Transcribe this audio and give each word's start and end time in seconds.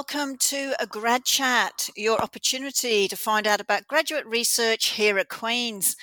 Welcome 0.00 0.38
to 0.38 0.72
a 0.80 0.86
grad 0.86 1.26
chat, 1.26 1.90
your 1.94 2.22
opportunity 2.22 3.06
to 3.06 3.16
find 3.18 3.46
out 3.46 3.60
about 3.60 3.86
graduate 3.86 4.24
research 4.24 4.92
here 4.92 5.18
at 5.18 5.28
Queen's. 5.28 5.94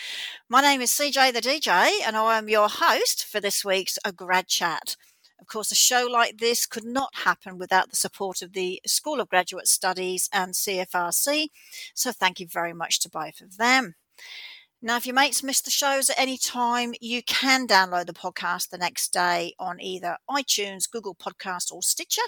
My 0.48 0.62
name 0.62 0.82
is 0.82 0.92
CJ 0.92 1.34
the 1.34 1.42
DJ 1.42 1.90
and 2.06 2.16
I 2.16 2.38
am 2.38 2.48
your 2.48 2.70
host 2.70 3.26
for 3.26 3.40
this 3.40 3.66
week's 3.66 3.98
a 4.06 4.12
grad 4.12 4.48
chat. 4.48 4.98
Of 5.42 5.48
course, 5.48 5.72
a 5.72 5.76
show 5.76 6.08
like 6.08 6.38
this 6.38 6.68
could 6.68 6.86
not 6.86 7.10
happen 7.24 7.58
without 7.58 7.90
the 7.90 7.96
support 7.96 8.44
of 8.44 8.54
the 8.54 8.80
School 8.86 9.20
of 9.20 9.30
Graduate 9.30 9.68
Studies 9.68 10.30
and 10.32 10.54
CFRC, 10.54 11.48
so 11.96 12.12
thank 12.12 12.40
you 12.40 12.46
very 12.48 12.74
much 12.74 13.00
to 13.00 13.10
both 13.10 13.42
of 13.42 13.58
them. 13.58 13.96
Now, 14.80 14.98
if 14.98 15.08
your 15.08 15.16
mates 15.16 15.42
missed 15.42 15.66
the 15.66 15.72
shows 15.72 16.12
at 16.12 16.20
any 16.20 16.38
time, 16.38 16.94
you 17.02 17.24
can 17.24 17.68
download 17.68 18.06
the 18.06 18.14
podcast 18.14 18.70
the 18.70 18.78
next 18.78 19.12
day 19.12 19.56
on 19.58 19.82
either 19.82 20.18
iTunes, 20.30 20.90
Google 20.90 21.16
Podcast, 21.16 21.72
or 21.72 21.82
Stitcher. 21.82 22.22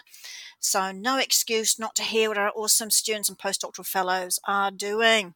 So, 0.59 0.91
no 0.91 1.19
excuse 1.19 1.77
not 1.77 1.93
to 1.97 2.01
hear 2.01 2.27
what 2.27 2.39
our 2.39 2.51
awesome 2.55 2.89
students 2.89 3.29
and 3.29 3.37
postdoctoral 3.37 3.85
fellows 3.85 4.39
are 4.47 4.71
doing. 4.71 5.35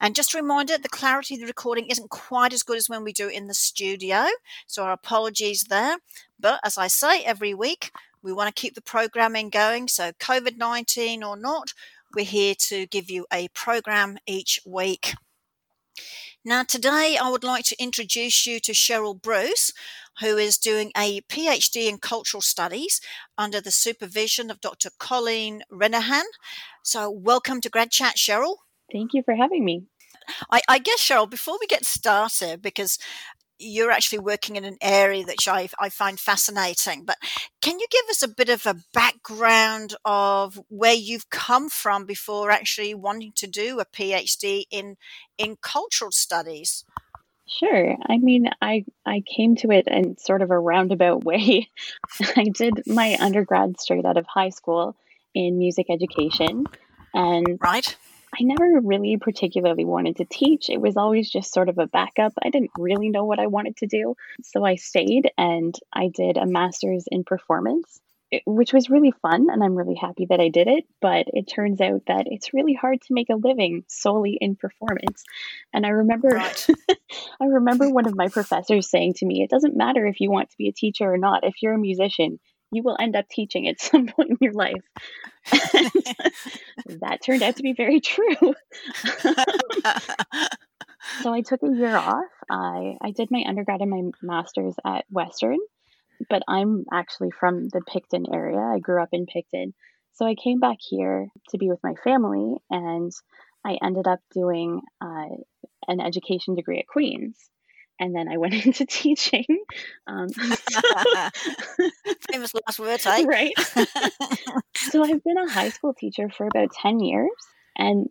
And 0.00 0.14
just 0.14 0.32
a 0.32 0.38
reminder, 0.38 0.78
the 0.78 0.88
clarity 0.88 1.34
of 1.34 1.40
the 1.40 1.46
recording 1.46 1.88
isn't 1.88 2.08
quite 2.08 2.54
as 2.54 2.62
good 2.62 2.78
as 2.78 2.88
when 2.88 3.04
we 3.04 3.12
do 3.12 3.28
it 3.28 3.34
in 3.34 3.46
the 3.46 3.52
studio. 3.52 4.24
So, 4.66 4.84
our 4.84 4.92
apologies 4.92 5.64
there. 5.64 5.98
But 6.40 6.60
as 6.64 6.78
I 6.78 6.86
say 6.86 7.22
every 7.24 7.52
week, 7.52 7.90
we 8.22 8.32
want 8.32 8.48
to 8.48 8.58
keep 8.58 8.74
the 8.74 8.80
programming 8.80 9.50
going. 9.50 9.86
So, 9.86 10.12
COVID 10.12 10.56
19 10.56 11.22
or 11.22 11.36
not, 11.36 11.74
we're 12.14 12.24
here 12.24 12.54
to 12.68 12.86
give 12.86 13.10
you 13.10 13.26
a 13.30 13.48
program 13.48 14.16
each 14.26 14.60
week. 14.64 15.12
Now, 16.44 16.64
today 16.64 17.16
I 17.20 17.30
would 17.30 17.44
like 17.44 17.64
to 17.66 17.82
introduce 17.82 18.46
you 18.46 18.58
to 18.60 18.72
Cheryl 18.72 19.20
Bruce, 19.20 19.72
who 20.20 20.36
is 20.36 20.58
doing 20.58 20.90
a 20.96 21.20
PhD 21.22 21.88
in 21.88 21.98
cultural 21.98 22.40
studies 22.40 23.00
under 23.38 23.60
the 23.60 23.70
supervision 23.70 24.50
of 24.50 24.60
Dr. 24.60 24.90
Colleen 24.98 25.62
Renihan. 25.70 26.24
So, 26.82 27.10
welcome 27.10 27.60
to 27.60 27.70
Grad 27.70 27.90
Chat, 27.90 28.16
Cheryl. 28.16 28.56
Thank 28.90 29.14
you 29.14 29.22
for 29.22 29.34
having 29.34 29.64
me. 29.64 29.84
I, 30.50 30.60
I, 30.68 30.78
guess, 30.78 31.00
Cheryl, 31.00 31.30
before 31.30 31.58
we 31.60 31.66
get 31.66 31.84
started, 31.84 32.62
because 32.62 32.98
you're 33.62 33.90
actually 33.90 34.18
working 34.18 34.56
in 34.56 34.64
an 34.64 34.76
area 34.80 35.24
that 35.24 35.46
I, 35.46 35.68
I 35.78 35.88
find 35.88 36.18
fascinating. 36.18 37.04
But 37.04 37.16
can 37.60 37.78
you 37.78 37.86
give 37.90 38.10
us 38.10 38.22
a 38.22 38.28
bit 38.28 38.48
of 38.48 38.66
a 38.66 38.76
background 38.92 39.94
of 40.04 40.60
where 40.68 40.94
you've 40.94 41.30
come 41.30 41.68
from 41.68 42.04
before 42.04 42.50
actually 42.50 42.94
wanting 42.94 43.32
to 43.36 43.46
do 43.46 43.80
a 43.80 43.86
PhD 43.86 44.64
in 44.70 44.96
in 45.38 45.56
cultural 45.60 46.10
studies? 46.10 46.84
Sure. 47.46 47.96
I 48.06 48.18
mean, 48.18 48.48
I 48.60 48.84
I 49.04 49.22
came 49.36 49.56
to 49.56 49.70
it 49.70 49.86
in 49.86 50.16
sort 50.18 50.42
of 50.42 50.50
a 50.50 50.58
roundabout 50.58 51.24
way. 51.30 51.68
I 52.36 52.44
did 52.44 52.82
my 52.86 53.16
undergrad 53.20 53.80
straight 53.80 54.04
out 54.04 54.16
of 54.16 54.26
high 54.26 54.50
school 54.50 54.96
in 55.34 55.58
music 55.58 55.86
education, 55.90 56.66
and 57.14 57.58
right 57.62 57.96
I 58.34 58.44
never 58.44 58.80
really 58.80 59.18
particularly 59.18 59.84
wanted 59.84 60.16
to 60.16 60.24
teach. 60.24 60.70
It 60.70 60.80
was 60.80 60.96
always 60.96 61.30
just 61.30 61.52
sort 61.52 61.68
of 61.68 61.78
a 61.78 61.86
backup. 61.86 62.32
I 62.42 62.48
didn't 62.48 62.70
really 62.78 63.10
know 63.10 63.24
what 63.24 63.38
I 63.38 63.46
wanted 63.46 63.76
to 63.78 63.86
do. 63.86 64.14
So 64.42 64.64
I 64.64 64.76
stayed 64.76 65.30
and 65.36 65.74
I 65.92 66.08
did 66.08 66.38
a 66.38 66.46
master's 66.46 67.04
in 67.10 67.24
performance, 67.24 68.00
eh, 68.32 68.40
which 68.46 68.72
was 68.72 68.88
really 68.88 69.10
fun. 69.10 69.48
And 69.50 69.62
I'm 69.62 69.76
really 69.76 69.96
happy 69.96 70.26
that 70.30 70.40
I 70.40 70.48
did 70.48 70.66
it. 70.66 70.84
But 71.02 71.26
it 71.28 71.46
turns 71.46 71.82
out 71.82 72.02
that 72.06 72.26
it's 72.26 72.54
really 72.54 72.72
hard 72.72 73.02
to 73.02 73.14
make 73.14 73.28
a 73.28 73.36
living 73.36 73.84
solely 73.88 74.38
in 74.40 74.56
performance. 74.56 75.24
And 75.74 75.84
I 75.84 75.90
remember, 75.90 76.28
right. 76.28 76.66
I 77.40 77.44
remember 77.44 77.90
one 77.90 78.06
of 78.06 78.16
my 78.16 78.28
professors 78.28 78.88
saying 78.88 79.14
to 79.14 79.26
me, 79.26 79.42
it 79.42 79.50
doesn't 79.50 79.76
matter 79.76 80.06
if 80.06 80.20
you 80.20 80.30
want 80.30 80.48
to 80.50 80.56
be 80.56 80.68
a 80.68 80.72
teacher 80.72 81.12
or 81.12 81.18
not. 81.18 81.44
If 81.44 81.56
you're 81.60 81.74
a 81.74 81.78
musician, 81.78 82.40
you 82.72 82.82
will 82.82 82.96
end 82.98 83.14
up 83.14 83.28
teaching 83.28 83.68
at 83.68 83.80
some 83.80 84.06
point 84.08 84.30
in 84.30 84.38
your 84.40 84.52
life. 84.52 84.82
that 85.52 87.18
turned 87.24 87.42
out 87.42 87.56
to 87.56 87.62
be 87.62 87.74
very 87.74 88.00
true. 88.00 88.54
so 91.22 91.32
I 91.32 91.42
took 91.42 91.62
a 91.62 91.72
year 91.72 91.94
off. 91.94 92.24
I, 92.50 92.96
I 93.00 93.10
did 93.12 93.30
my 93.30 93.44
undergrad 93.46 93.80
and 93.80 93.90
my 93.90 94.10
master's 94.22 94.74
at 94.84 95.04
Western, 95.10 95.58
but 96.28 96.42
I'm 96.48 96.84
actually 96.92 97.30
from 97.30 97.68
the 97.68 97.82
Picton 97.86 98.26
area. 98.32 98.58
I 98.58 98.78
grew 98.78 99.02
up 99.02 99.10
in 99.12 99.26
Picton. 99.26 99.74
So 100.14 100.26
I 100.26 100.34
came 100.34 100.60
back 100.60 100.76
here 100.80 101.28
to 101.50 101.58
be 101.58 101.70
with 101.70 101.78
my 101.82 101.94
family, 102.04 102.56
and 102.70 103.10
I 103.64 103.78
ended 103.82 104.06
up 104.06 104.20
doing 104.34 104.82
uh, 105.00 105.28
an 105.88 106.00
education 106.00 106.54
degree 106.54 106.78
at 106.80 106.86
Queen's 106.86 107.38
and 107.98 108.14
then 108.14 108.28
I 108.28 108.36
went 108.36 108.54
into 108.66 108.86
teaching. 108.86 109.46
Um, 110.06 110.28
Famous 112.30 112.54
last 112.54 112.78
words, 112.78 113.06
eh? 113.06 113.24
Right. 113.24 113.52
so 114.76 115.04
I've 115.04 115.22
been 115.22 115.38
a 115.38 115.50
high 115.50 115.70
school 115.70 115.94
teacher 115.94 116.28
for 116.28 116.46
about 116.46 116.72
10 116.72 117.00
years, 117.00 117.30
and 117.76 118.08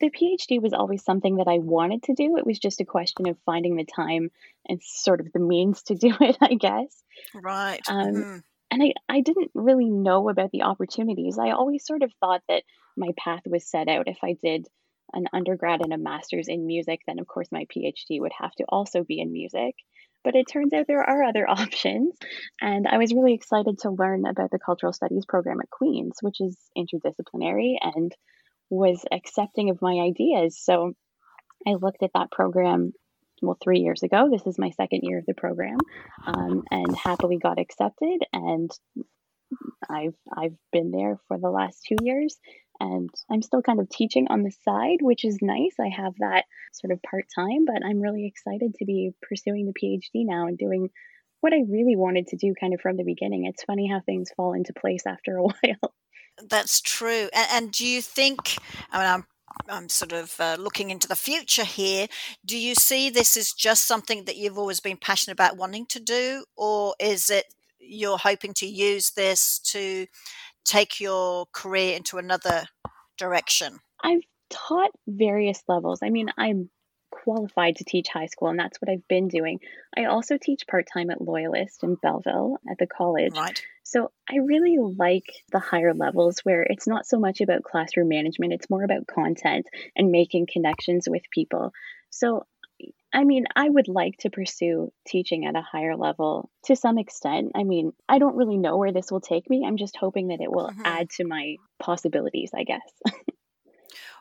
the 0.00 0.10
PhD 0.10 0.60
was 0.60 0.72
always 0.72 1.04
something 1.04 1.36
that 1.36 1.48
I 1.48 1.58
wanted 1.58 2.04
to 2.04 2.14
do. 2.14 2.36
It 2.36 2.46
was 2.46 2.58
just 2.58 2.80
a 2.80 2.84
question 2.84 3.28
of 3.28 3.38
finding 3.46 3.76
the 3.76 3.84
time 3.84 4.30
and 4.68 4.80
sort 4.82 5.20
of 5.20 5.32
the 5.32 5.40
means 5.40 5.82
to 5.84 5.94
do 5.94 6.12
it, 6.20 6.36
I 6.40 6.54
guess. 6.54 7.02
Right. 7.34 7.80
Um, 7.88 8.14
mm-hmm. 8.14 8.38
And 8.70 8.82
I, 8.82 8.92
I 9.08 9.20
didn't 9.20 9.52
really 9.54 9.88
know 9.88 10.28
about 10.28 10.50
the 10.50 10.62
opportunities. 10.62 11.38
I 11.38 11.52
always 11.52 11.86
sort 11.86 12.02
of 12.02 12.12
thought 12.20 12.42
that 12.48 12.64
my 12.96 13.10
path 13.16 13.42
was 13.46 13.64
set 13.64 13.88
out 13.88 14.08
if 14.08 14.18
I 14.22 14.32
did 14.32 14.66
an 15.12 15.26
undergrad 15.32 15.80
and 15.82 15.92
a 15.92 15.98
master's 15.98 16.48
in 16.48 16.66
music, 16.66 17.00
then 17.06 17.18
of 17.18 17.26
course 17.26 17.48
my 17.50 17.66
PhD 17.66 18.20
would 18.20 18.32
have 18.38 18.52
to 18.56 18.64
also 18.68 19.04
be 19.04 19.20
in 19.20 19.32
music. 19.32 19.74
But 20.24 20.34
it 20.34 20.46
turns 20.52 20.72
out 20.72 20.86
there 20.86 21.02
are 21.02 21.22
other 21.22 21.46
options. 21.48 22.16
And 22.60 22.86
I 22.88 22.98
was 22.98 23.14
really 23.14 23.34
excited 23.34 23.78
to 23.80 23.90
learn 23.90 24.26
about 24.26 24.50
the 24.50 24.58
cultural 24.58 24.92
studies 24.92 25.24
program 25.26 25.60
at 25.60 25.70
Queen's, 25.70 26.18
which 26.20 26.40
is 26.40 26.56
interdisciplinary 26.76 27.76
and 27.80 28.12
was 28.70 29.04
accepting 29.12 29.70
of 29.70 29.80
my 29.80 30.00
ideas. 30.04 30.58
So 30.58 30.94
I 31.66 31.74
looked 31.74 32.02
at 32.02 32.10
that 32.14 32.30
program 32.30 32.92
well 33.42 33.58
three 33.62 33.80
years 33.80 34.02
ago. 34.02 34.28
This 34.30 34.46
is 34.46 34.58
my 34.58 34.70
second 34.70 35.00
year 35.02 35.18
of 35.18 35.26
the 35.26 35.34
program, 35.34 35.78
um, 36.26 36.62
and 36.70 36.96
happily 36.96 37.38
got 37.38 37.58
accepted. 37.58 38.22
And 38.32 38.70
I've 39.88 40.16
I've 40.34 40.56
been 40.72 40.90
there 40.90 41.18
for 41.28 41.38
the 41.38 41.50
last 41.50 41.84
two 41.86 41.96
years, 42.02 42.36
and 42.80 43.10
I'm 43.30 43.42
still 43.42 43.62
kind 43.62 43.80
of 43.80 43.88
teaching 43.88 44.26
on 44.28 44.42
the 44.42 44.52
side, 44.64 44.98
which 45.00 45.24
is 45.24 45.38
nice. 45.40 45.74
I 45.80 45.88
have 45.88 46.14
that 46.18 46.44
sort 46.72 46.92
of 46.92 47.02
part 47.02 47.26
time, 47.34 47.64
but 47.66 47.84
I'm 47.84 48.00
really 48.00 48.26
excited 48.26 48.74
to 48.74 48.84
be 48.84 49.12
pursuing 49.22 49.66
the 49.66 49.72
PhD 49.72 50.26
now 50.26 50.46
and 50.46 50.58
doing 50.58 50.90
what 51.40 51.52
I 51.52 51.62
really 51.68 51.96
wanted 51.96 52.28
to 52.28 52.36
do 52.36 52.54
kind 52.58 52.74
of 52.74 52.80
from 52.80 52.96
the 52.96 53.04
beginning. 53.04 53.46
It's 53.46 53.64
funny 53.64 53.88
how 53.88 54.00
things 54.00 54.30
fall 54.36 54.52
into 54.52 54.72
place 54.72 55.06
after 55.06 55.36
a 55.36 55.42
while. 55.42 55.94
That's 56.48 56.80
true. 56.80 57.28
And, 57.32 57.48
and 57.52 57.72
do 57.72 57.86
you 57.86 58.02
think, 58.02 58.58
I 58.90 58.98
mean, 58.98 59.08
I'm 59.08 59.24
I'm 59.68 59.88
sort 59.88 60.12
of 60.12 60.38
uh, 60.38 60.56
looking 60.58 60.90
into 60.90 61.08
the 61.08 61.16
future 61.16 61.64
here. 61.64 62.08
Do 62.44 62.58
you 62.58 62.74
see 62.74 63.08
this 63.10 63.36
as 63.36 63.52
just 63.52 63.86
something 63.86 64.24
that 64.24 64.36
you've 64.36 64.58
always 64.58 64.80
been 64.80 64.98
passionate 64.98 65.32
about 65.32 65.56
wanting 65.56 65.86
to 65.86 66.00
do, 66.00 66.44
or 66.56 66.94
is 67.00 67.30
it 67.30 67.46
you're 67.78 68.18
hoping 68.18 68.52
to 68.54 68.66
use 68.66 69.10
this 69.12 69.58
to 69.60 70.06
take 70.66 71.00
your 71.00 71.46
career 71.52 71.96
into 71.96 72.18
another 72.18 72.64
direction? 73.16 73.78
I've 74.02 74.22
taught 74.50 74.90
various 75.06 75.62
levels. 75.68 76.00
I 76.02 76.10
mean, 76.10 76.30
I'm 76.36 76.70
qualified 77.10 77.76
to 77.76 77.84
teach 77.84 78.08
high 78.08 78.26
school, 78.26 78.48
and 78.48 78.58
that's 78.58 78.80
what 78.80 78.90
I've 78.90 79.06
been 79.08 79.28
doing. 79.28 79.60
I 79.96 80.04
also 80.04 80.38
teach 80.38 80.66
part 80.68 80.86
time 80.92 81.10
at 81.10 81.20
Loyalist 81.20 81.82
in 81.82 81.96
Belleville 81.96 82.58
at 82.70 82.78
the 82.78 82.86
college. 82.86 83.36
Right. 83.36 83.60
So 83.82 84.10
I 84.30 84.38
really 84.38 84.78
like 84.78 85.26
the 85.52 85.58
higher 85.58 85.94
levels 85.94 86.40
where 86.42 86.62
it's 86.62 86.86
not 86.86 87.06
so 87.06 87.18
much 87.18 87.40
about 87.40 87.62
classroom 87.62 88.08
management, 88.08 88.52
it's 88.52 88.70
more 88.70 88.84
about 88.84 89.06
content 89.06 89.66
and 89.94 90.10
making 90.10 90.48
connections 90.52 91.08
with 91.08 91.22
people. 91.30 91.72
So 92.10 92.46
I 93.12 93.24
mean, 93.24 93.46
I 93.54 93.68
would 93.68 93.88
like 93.88 94.18
to 94.18 94.30
pursue 94.30 94.92
teaching 95.06 95.46
at 95.46 95.56
a 95.56 95.62
higher 95.62 95.96
level 95.96 96.50
to 96.64 96.76
some 96.76 96.98
extent. 96.98 97.52
I 97.54 97.64
mean, 97.64 97.92
I 98.08 98.18
don't 98.18 98.36
really 98.36 98.58
know 98.58 98.76
where 98.76 98.92
this 98.92 99.10
will 99.10 99.20
take 99.20 99.48
me. 99.48 99.64
I'm 99.66 99.76
just 99.76 99.96
hoping 99.96 100.28
that 100.28 100.40
it 100.40 100.50
will 100.50 100.68
mm-hmm. 100.68 100.82
add 100.84 101.10
to 101.10 101.24
my 101.24 101.56
possibilities, 101.78 102.50
I 102.54 102.64
guess. 102.64 102.82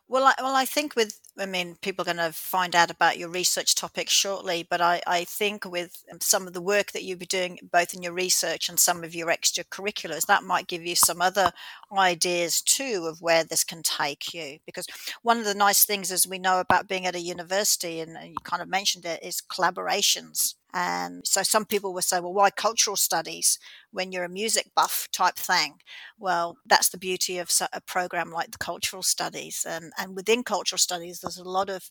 Well, 0.07 0.25
I, 0.25 0.33
well, 0.39 0.55
I 0.55 0.65
think 0.65 0.95
with, 0.95 1.19
I 1.35 1.47
mean, 1.47 1.77
people 1.81 2.03
are 2.03 2.13
going 2.13 2.17
to 2.17 2.31
find 2.31 2.75
out 2.75 2.91
about 2.91 3.17
your 3.17 3.27
research 3.27 3.73
topic 3.73 4.07
shortly, 4.07 4.65
but 4.69 4.79
I, 4.79 5.01
I 5.07 5.23
think 5.23 5.65
with 5.65 6.03
um, 6.11 6.21
some 6.21 6.45
of 6.45 6.53
the 6.53 6.61
work 6.61 6.91
that 6.91 7.03
you'll 7.03 7.17
be 7.17 7.25
doing, 7.25 7.57
both 7.71 7.91
in 7.91 8.03
your 8.03 8.13
research 8.13 8.69
and 8.69 8.79
some 8.79 9.03
of 9.03 9.15
your 9.15 9.29
extracurriculars, 9.29 10.27
that 10.27 10.43
might 10.43 10.67
give 10.67 10.85
you 10.85 10.95
some 10.95 11.23
other 11.23 11.51
ideas 11.97 12.61
too 12.61 13.07
of 13.09 13.21
where 13.21 13.43
this 13.43 13.63
can 13.63 13.83
take 13.83 14.33
you. 14.33 14.59
Because 14.65 14.85
one 15.21 15.37
of 15.37 15.45
the 15.45 15.53
nice 15.53 15.85
things, 15.85 16.11
as 16.11 16.27
we 16.27 16.39
know 16.39 16.59
about 16.59 16.87
being 16.87 17.05
at 17.05 17.15
a 17.15 17.19
university, 17.19 17.99
and 17.99 18.17
you 18.23 18.35
kind 18.43 18.61
of 18.61 18.69
mentioned 18.69 19.05
it, 19.05 19.23
is 19.23 19.41
collaborations. 19.41 20.55
And 20.77 21.25
so 21.25 21.41
some 21.41 21.63
people 21.63 21.93
will 21.93 22.01
say, 22.01 22.19
well, 22.19 22.33
why 22.33 22.49
cultural 22.49 22.97
studies 22.97 23.59
when 23.91 24.11
you're 24.11 24.25
a 24.25 24.29
music 24.29 24.71
buff 24.75 25.07
type 25.13 25.35
thing? 25.35 25.75
Well, 26.19 26.57
that's 26.65 26.89
the 26.89 26.97
beauty 26.97 27.37
of 27.37 27.49
a 27.71 27.79
program 27.79 28.29
like 28.29 28.51
the 28.51 28.57
cultural 28.57 29.01
studies. 29.01 29.65
And, 29.67 29.93
and 29.97 30.17
within 30.17 30.43
cultural 30.43 30.77
studies, 30.77 31.21
there's 31.21 31.37
a 31.37 31.47
lot 31.47 31.69
of 31.69 31.89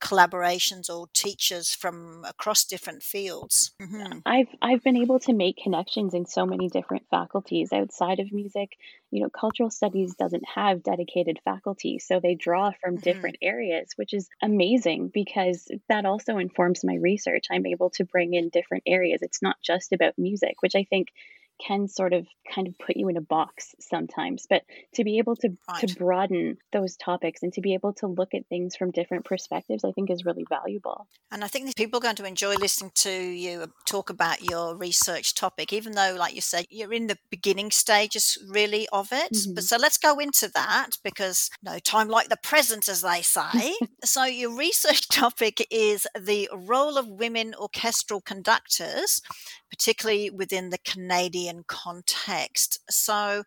collaborations 0.00 0.88
or 0.88 1.06
teachers 1.12 1.74
from 1.74 2.24
across 2.28 2.64
different 2.64 3.02
fields. 3.02 3.72
Mm-hmm. 3.80 4.18
I've 4.26 4.48
I've 4.60 4.82
been 4.82 4.96
able 4.96 5.20
to 5.20 5.32
make 5.32 5.58
connections 5.62 6.14
in 6.14 6.26
so 6.26 6.46
many 6.46 6.68
different 6.68 7.04
faculties 7.10 7.72
outside 7.72 8.18
of 8.18 8.32
music. 8.32 8.76
You 9.10 9.22
know, 9.22 9.30
cultural 9.30 9.70
studies 9.70 10.14
doesn't 10.14 10.44
have 10.54 10.82
dedicated 10.82 11.38
faculty, 11.44 11.98
so 11.98 12.20
they 12.20 12.34
draw 12.34 12.72
from 12.80 12.94
mm-hmm. 12.94 13.02
different 13.02 13.36
areas, 13.42 13.90
which 13.96 14.14
is 14.14 14.28
amazing 14.42 15.10
because 15.12 15.68
that 15.88 16.06
also 16.06 16.38
informs 16.38 16.84
my 16.84 16.94
research. 16.94 17.46
I'm 17.50 17.66
able 17.66 17.90
to 17.90 18.04
bring 18.04 18.34
in 18.34 18.48
different 18.48 18.84
areas. 18.86 19.20
It's 19.22 19.42
not 19.42 19.56
just 19.62 19.92
about 19.92 20.18
music, 20.18 20.56
which 20.60 20.74
I 20.74 20.84
think 20.84 21.08
can 21.66 21.88
sort 21.88 22.12
of 22.12 22.26
kind 22.54 22.66
of 22.66 22.78
put 22.78 22.96
you 22.96 23.08
in 23.08 23.16
a 23.16 23.20
box 23.20 23.74
sometimes 23.80 24.46
but 24.48 24.62
to 24.94 25.04
be 25.04 25.18
able 25.18 25.36
to 25.36 25.50
right. 25.68 25.86
to 25.86 25.94
broaden 25.96 26.56
those 26.72 26.96
topics 26.96 27.42
and 27.42 27.52
to 27.52 27.60
be 27.60 27.74
able 27.74 27.92
to 27.92 28.06
look 28.06 28.34
at 28.34 28.46
things 28.48 28.76
from 28.76 28.90
different 28.90 29.24
perspectives 29.24 29.84
i 29.84 29.90
think 29.92 30.10
is 30.10 30.24
really 30.24 30.44
valuable 30.48 31.06
and 31.30 31.44
i 31.44 31.48
think 31.48 31.74
people 31.76 31.98
are 31.98 32.02
going 32.02 32.16
to 32.16 32.24
enjoy 32.24 32.54
listening 32.54 32.90
to 32.94 33.10
you 33.10 33.66
talk 33.86 34.10
about 34.10 34.42
your 34.42 34.76
research 34.76 35.34
topic 35.34 35.72
even 35.72 35.92
though 35.92 36.14
like 36.18 36.34
you 36.34 36.40
said 36.40 36.66
you're 36.70 36.92
in 36.92 37.06
the 37.06 37.18
beginning 37.30 37.70
stages 37.70 38.38
really 38.48 38.88
of 38.92 39.12
it 39.12 39.32
mm-hmm. 39.32 39.54
but 39.54 39.64
so 39.64 39.76
let's 39.76 39.98
go 39.98 40.18
into 40.18 40.48
that 40.48 40.90
because 41.04 41.50
no 41.62 41.78
time 41.78 42.08
like 42.08 42.28
the 42.28 42.38
present 42.42 42.88
as 42.88 43.02
they 43.02 43.22
say 43.22 43.74
so 44.04 44.24
your 44.24 44.54
research 44.56 45.08
topic 45.10 45.66
is 45.70 46.06
the 46.18 46.48
role 46.52 46.96
of 46.96 47.08
women 47.08 47.54
orchestral 47.58 48.20
conductors 48.20 49.20
particularly 49.70 50.30
within 50.30 50.70
the 50.70 50.78
Canadian 50.78 51.64
context. 51.66 52.80
So, 52.90 53.44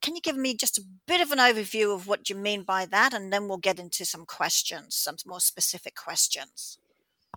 can 0.00 0.14
you 0.14 0.20
give 0.20 0.36
me 0.36 0.54
just 0.54 0.76
a 0.76 0.84
bit 1.06 1.22
of 1.22 1.32
an 1.32 1.38
overview 1.38 1.94
of 1.94 2.06
what 2.06 2.28
you 2.28 2.36
mean 2.36 2.62
by 2.62 2.84
that? 2.86 3.14
And 3.14 3.32
then 3.32 3.48
we'll 3.48 3.56
get 3.56 3.78
into 3.78 4.04
some 4.04 4.26
questions, 4.26 4.94
some 4.94 5.16
more 5.26 5.40
specific 5.40 5.94
questions. 5.96 6.78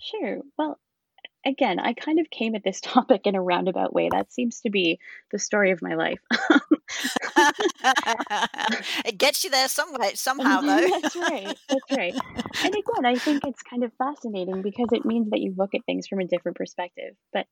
Sure. 0.02 0.42
Well, 0.58 0.78
again, 1.46 1.80
I 1.80 1.94
kind 1.94 2.20
of 2.20 2.30
came 2.30 2.56
at 2.56 2.64
this 2.64 2.82
topic 2.84 3.22
in 3.26 3.36
a 3.36 3.42
roundabout 3.42 3.94
way. 3.94 4.10
That 4.12 4.32
seems 4.32 4.62
to 4.62 4.70
be 4.70 5.00
the 5.32 5.40
story 5.40 5.72
of 5.72 5.82
my 5.82 5.96
life. 5.96 6.20
it 9.06 9.18
gets 9.18 9.44
you 9.44 9.50
there 9.50 9.68
some 9.68 9.94
way, 9.94 10.14
somehow, 10.16 10.62
mm-hmm, 10.62 10.68
though. 10.68 11.00
That's 11.02 11.16
right. 11.16 11.58
That's 11.70 11.92
right. 11.98 12.16
And 12.64 12.74
again, 12.74 13.06
I 13.06 13.16
think 13.16 13.44
it's 13.46 13.64
kind 13.64 13.84
of 13.84 13.92
fascinating 13.98 14.62
because 14.62 14.90
it 14.92 15.06
means 15.06 15.30
that 15.32 15.40
you 15.40 15.54
look 15.58 15.76
at 15.76 15.86
things 15.86 16.08
from 16.08 16.20
a 16.20 16.26
different 16.26 16.58
perspective. 16.58 17.16
But 17.34 17.48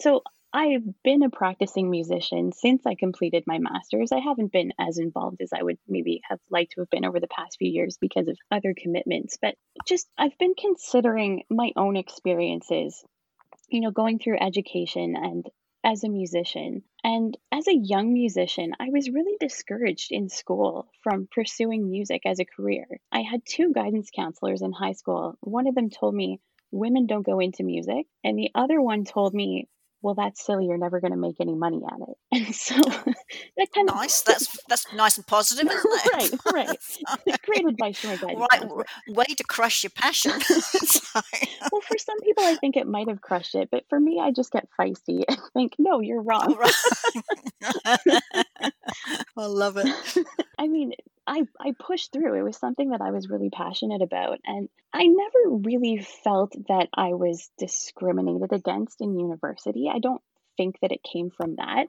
so 0.00 0.22
I've 0.52 0.82
been 1.04 1.22
a 1.22 1.30
practicing 1.30 1.90
musician 1.90 2.50
since 2.52 2.84
I 2.84 2.96
completed 2.96 3.44
my 3.46 3.58
master's. 3.58 4.10
I 4.10 4.18
haven't 4.18 4.50
been 4.50 4.72
as 4.80 4.98
involved 4.98 5.40
as 5.42 5.52
I 5.52 5.62
would 5.62 5.78
maybe 5.86 6.22
have 6.28 6.40
liked 6.50 6.72
to 6.72 6.80
have 6.80 6.90
been 6.90 7.04
over 7.04 7.20
the 7.20 7.28
past 7.28 7.56
few 7.58 7.70
years 7.70 7.98
because 8.00 8.26
of 8.26 8.36
other 8.50 8.74
commitments, 8.76 9.38
but 9.40 9.54
just 9.86 10.08
I've 10.18 10.36
been 10.38 10.54
considering 10.58 11.44
my 11.50 11.70
own 11.76 11.96
experiences, 11.96 13.04
you 13.70 13.80
know, 13.80 13.90
going 13.90 14.18
through 14.18 14.38
education 14.40 15.14
and 15.16 15.46
as 15.82 16.04
a 16.04 16.08
musician. 16.08 16.82
And 17.02 17.36
as 17.50 17.66
a 17.66 17.74
young 17.74 18.12
musician, 18.12 18.72
I 18.78 18.90
was 18.90 19.08
really 19.08 19.36
discouraged 19.40 20.12
in 20.12 20.28
school 20.28 20.88
from 21.02 21.28
pursuing 21.30 21.88
music 21.90 22.22
as 22.26 22.38
a 22.38 22.44
career. 22.44 22.86
I 23.10 23.22
had 23.22 23.42
two 23.46 23.72
guidance 23.72 24.10
counselors 24.14 24.62
in 24.62 24.72
high 24.72 24.92
school. 24.92 25.38
One 25.40 25.66
of 25.66 25.74
them 25.74 25.88
told 25.88 26.14
me, 26.14 26.40
women 26.70 27.06
don't 27.06 27.26
go 27.26 27.40
into 27.40 27.64
music. 27.64 28.06
And 28.22 28.38
the 28.38 28.50
other 28.54 28.80
one 28.80 29.04
told 29.04 29.32
me, 29.34 29.68
well, 30.02 30.14
that's 30.14 30.44
silly. 30.44 30.66
You're 30.66 30.78
never 30.78 31.00
going 31.00 31.12
to 31.12 31.18
make 31.18 31.36
any 31.40 31.54
money 31.54 31.82
at 31.86 31.98
it. 32.00 32.16
And 32.32 32.54
so 32.54 32.74
that 33.56 33.68
kind 33.74 33.90
of 33.90 33.96
nice. 33.96 34.22
That's 34.30 34.56
that's 34.68 34.86
nice 34.94 35.16
and 35.16 35.26
positive, 35.26 35.70
isn't 35.70 35.80
it? 35.84 36.12
right, 36.12 36.54
right. 36.54 37.42
Great 37.44 37.66
advice 37.66 37.98
from 37.98 38.10
a 38.10 38.16
guidance 38.16 38.46
right, 38.52 38.86
way 39.08 39.24
to 39.24 39.44
crush 39.44 39.82
your 39.82 39.90
passion. 39.90 40.32
well, 40.32 41.82
for 41.82 41.98
some 41.98 42.20
people, 42.20 42.44
I 42.44 42.56
think 42.56 42.76
it 42.76 42.86
might 42.86 43.08
have 43.08 43.20
crushed 43.20 43.54
it, 43.54 43.68
but 43.70 43.84
for 43.88 43.98
me, 43.98 44.20
I 44.20 44.30
just 44.30 44.52
get 44.52 44.68
feisty 44.78 45.24
and 45.28 45.38
think, 45.54 45.74
no, 45.78 46.00
you're 46.00 46.20
oh, 46.20 46.22
wrong. 46.22 46.56
I 47.86 47.98
oh, 49.36 49.50
love 49.50 49.76
it. 49.76 50.26
I 50.58 50.68
mean, 50.68 50.92
I, 51.30 51.44
I 51.60 51.74
pushed 51.78 52.12
through. 52.12 52.34
It 52.34 52.42
was 52.42 52.56
something 52.56 52.90
that 52.90 53.00
I 53.00 53.12
was 53.12 53.28
really 53.28 53.50
passionate 53.50 54.02
about. 54.02 54.40
And 54.44 54.68
I 54.92 55.06
never 55.06 55.58
really 55.64 55.98
felt 56.24 56.52
that 56.66 56.88
I 56.92 57.14
was 57.14 57.48
discriminated 57.56 58.52
against 58.52 59.00
in 59.00 59.16
university. 59.16 59.88
I 59.88 60.00
don't 60.00 60.20
think 60.56 60.80
that 60.82 60.90
it 60.90 61.04
came 61.04 61.30
from 61.30 61.54
that. 61.54 61.86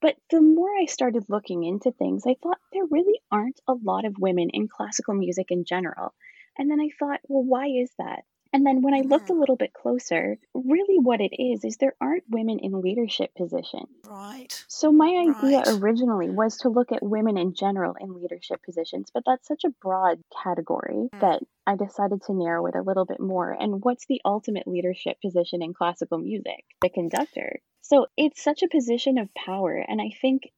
But 0.00 0.14
the 0.30 0.40
more 0.40 0.70
I 0.80 0.84
started 0.84 1.24
looking 1.28 1.64
into 1.64 1.90
things, 1.90 2.22
I 2.28 2.36
thought 2.40 2.58
there 2.72 2.86
really 2.88 3.18
aren't 3.32 3.60
a 3.66 3.74
lot 3.74 4.04
of 4.04 4.20
women 4.20 4.50
in 4.50 4.68
classical 4.68 5.14
music 5.14 5.46
in 5.50 5.64
general. 5.64 6.14
And 6.56 6.70
then 6.70 6.80
I 6.80 6.90
thought, 6.96 7.18
well, 7.26 7.42
why 7.42 7.66
is 7.66 7.90
that? 7.98 8.20
And 8.52 8.64
then 8.64 8.82
when 8.82 8.94
I 8.94 9.00
looked 9.00 9.30
a 9.30 9.34
little 9.34 9.56
bit 9.56 9.72
closer, 9.72 10.38
really 10.54 10.98
what 10.98 11.20
it 11.20 11.34
is 11.40 11.64
is 11.64 11.76
there 11.76 11.94
aren't 12.00 12.24
women 12.28 12.58
in 12.58 12.80
leadership 12.80 13.34
positions. 13.36 13.88
Right. 14.08 14.48
So 14.68 14.92
my 14.92 15.08
idea 15.28 15.58
right. 15.58 15.68
originally 15.68 16.30
was 16.30 16.58
to 16.58 16.68
look 16.68 16.92
at 16.92 17.02
women 17.02 17.36
in 17.36 17.54
general 17.54 17.94
in 18.00 18.14
leadership 18.14 18.62
positions, 18.64 19.10
but 19.12 19.24
that's 19.26 19.48
such 19.48 19.64
a 19.64 19.74
broad 19.82 20.20
category 20.42 21.08
mm. 21.12 21.20
that 21.20 21.42
I 21.66 21.76
decided 21.76 22.22
to 22.22 22.34
narrow 22.34 22.66
it 22.66 22.76
a 22.76 22.82
little 22.82 23.04
bit 23.04 23.20
more. 23.20 23.50
And 23.50 23.84
what's 23.84 24.06
the 24.06 24.20
ultimate 24.24 24.66
leadership 24.66 25.20
position 25.20 25.62
in 25.62 25.74
classical 25.74 26.18
music? 26.18 26.64
The 26.80 26.90
conductor. 26.90 27.60
So 27.82 28.06
it's 28.16 28.42
such 28.42 28.62
a 28.62 28.68
position 28.68 29.18
of 29.18 29.28
power. 29.34 29.84
And 29.86 30.00
I 30.00 30.10
think 30.20 30.50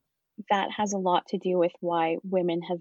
that 0.50 0.70
has 0.76 0.92
a 0.92 0.98
lot 0.98 1.26
to 1.28 1.38
do 1.38 1.58
with 1.58 1.72
why 1.80 2.16
women 2.22 2.62
have 2.62 2.78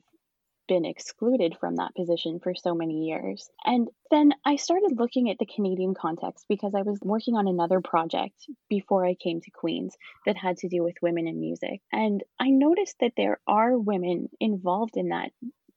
been 0.67 0.85
excluded 0.85 1.57
from 1.59 1.75
that 1.75 1.95
position 1.95 2.39
for 2.39 2.53
so 2.55 2.75
many 2.75 3.05
years. 3.07 3.49
And 3.65 3.87
then 4.11 4.33
I 4.45 4.57
started 4.57 4.97
looking 4.97 5.29
at 5.29 5.37
the 5.39 5.45
Canadian 5.45 5.93
context 5.93 6.45
because 6.47 6.73
I 6.75 6.81
was 6.81 6.99
working 7.01 7.35
on 7.35 7.47
another 7.47 7.81
project 7.81 8.35
before 8.69 9.05
I 9.05 9.15
came 9.15 9.41
to 9.41 9.51
Queen's 9.51 9.97
that 10.25 10.37
had 10.37 10.57
to 10.57 10.69
do 10.69 10.83
with 10.83 10.95
women 11.01 11.27
in 11.27 11.39
music. 11.39 11.81
And 11.91 12.23
I 12.39 12.49
noticed 12.49 12.97
that 13.01 13.13
there 13.17 13.39
are 13.47 13.77
women 13.77 14.29
involved 14.39 14.97
in 14.97 15.09
that 15.09 15.31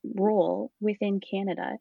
role 0.04 0.72
within 0.80 1.20
Canada. 1.20 1.78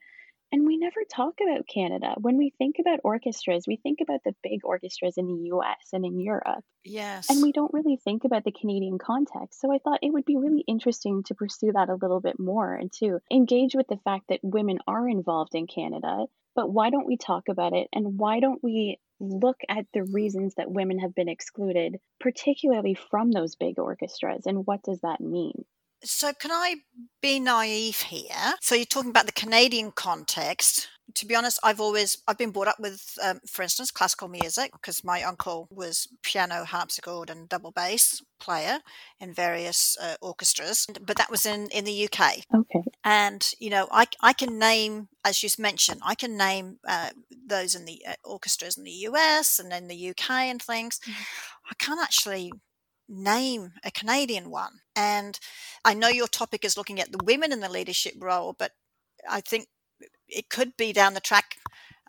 And 0.52 0.66
we 0.66 0.78
never 0.78 1.02
talk 1.14 1.36
about 1.42 1.68
Canada. 1.68 2.16
When 2.20 2.38
we 2.38 2.54
think 2.58 2.78
about 2.80 3.02
orchestras, 3.04 3.66
we 3.68 3.78
think 3.78 4.00
about 4.02 4.22
the 4.26 4.34
big 4.42 4.62
orchestras 4.64 5.18
in 5.18 5.28
the 5.28 5.50
US 5.54 5.90
and 5.94 6.04
in 6.04 6.20
Europe. 6.20 6.64
Yes. 6.84 7.30
And 7.30 7.44
we 7.44 7.52
don't 7.52 7.74
really 7.74 7.98
think 8.04 8.24
about 8.24 8.44
the 8.46 8.52
Canadian 8.52 8.98
context. 8.98 9.62
So 9.62 9.72
I 9.72 9.78
thought 9.78 10.00
it 10.02 10.12
would 10.12 10.26
be 10.26 10.38
really 10.38 10.64
interesting 10.68 11.24
to 11.28 11.36
pursue 11.36 11.72
that 11.74 11.90
a 11.90 11.98
little 12.02 12.20
bit 12.20 12.40
more 12.40 12.74
and 12.74 12.92
to 12.94 13.20
engage 13.32 13.76
with 13.76 13.88
the 13.88 14.00
fact 14.04 14.26
that 14.30 14.40
women 14.42 14.80
are 14.88 15.08
involved 15.08 15.54
in 15.54 15.68
Canada. 15.68 16.26
But 16.56 16.72
why 16.72 16.90
don't 16.90 17.08
we 17.08 17.18
talk 17.18 17.44
about 17.48 17.74
it? 17.74 17.88
And 17.94 18.18
why 18.18 18.40
don't 18.40 18.64
we 18.64 19.00
look 19.20 19.58
at 19.70 19.86
the 19.94 20.04
reasons 20.04 20.56
that 20.56 20.72
women 20.72 21.00
have 21.00 21.14
been 21.14 21.30
excluded, 21.30 21.98
particularly 22.20 22.96
from 22.96 23.32
those 23.32 23.56
big 23.56 23.78
orchestras? 23.78 24.46
And 24.46 24.66
what 24.66 24.82
does 24.84 25.02
that 25.02 25.22
mean? 25.22 25.66
So, 26.04 26.32
can 26.34 26.52
I 26.52 26.76
be 27.22 27.40
naive 27.40 28.02
here? 28.02 28.56
So, 28.62 28.76
you're 28.76 28.86
talking 28.86 29.10
about 29.10 29.26
the 29.26 29.32
Canadian 29.32 29.92
context. 29.92 30.88
To 31.16 31.26
be 31.26 31.36
honest, 31.36 31.60
I've 31.64 31.82
always 31.82 32.18
I've 32.28 32.38
been 32.38 32.52
brought 32.52 32.68
up 32.68 32.80
with, 32.80 33.18
um, 33.24 33.40
for 33.48 33.64
instance, 33.64 33.90
classical 33.92 34.28
music 34.28 34.72
because 34.72 35.04
my 35.04 35.24
uncle 35.24 35.68
was 35.72 36.08
piano, 36.22 36.64
harpsichord, 36.64 37.30
and 37.30 37.50
double 37.50 37.72
bass 37.72 38.22
player 38.40 38.80
in 39.20 39.34
various 39.34 39.98
uh, 40.00 40.16
orchestras. 40.22 40.86
But 41.02 41.18
that 41.18 41.32
was 41.32 41.46
in 41.46 41.68
in 41.72 41.84
the 41.84 42.06
UK. 42.08 42.44
Okay. 42.56 42.84
And 43.04 43.52
you 43.60 43.70
know, 43.72 43.88
I 43.92 44.06
I 44.22 44.34
can 44.34 44.60
name, 44.60 45.10
as 45.26 45.42
you 45.42 45.50
mentioned, 45.58 46.02
I 46.06 46.16
can 46.16 46.38
name 46.38 46.78
uh, 46.88 47.10
those 47.46 47.74
in 47.76 47.86
the 47.86 48.02
uh, 48.08 48.14
orchestras 48.24 48.78
in 48.78 48.84
the 48.84 49.08
US 49.10 49.60
and 49.60 49.74
in 49.74 49.88
the 49.88 50.10
UK 50.12 50.30
and 50.30 50.62
things. 50.62 51.00
Mm-hmm. 51.00 51.24
I 51.72 51.74
can't 51.80 52.02
actually 52.02 52.52
name 53.10 53.74
a 53.84 53.92
Canadian 53.92 54.50
one. 54.50 54.82
And 54.96 55.40
I 55.84 55.94
know 55.94 56.08
your 56.08 56.28
topic 56.28 56.64
is 56.64 56.78
looking 56.78 57.00
at 57.00 57.12
the 57.12 57.24
women 57.24 57.52
in 57.52 57.60
the 57.60 57.70
leadership 57.70 58.14
role, 58.18 58.56
but 58.58 58.72
I 59.30 59.42
think 59.42 59.68
it 60.28 60.50
could 60.50 60.78
be 60.78 60.94
down 60.94 61.14
the 61.14 61.20
track. 61.20 61.56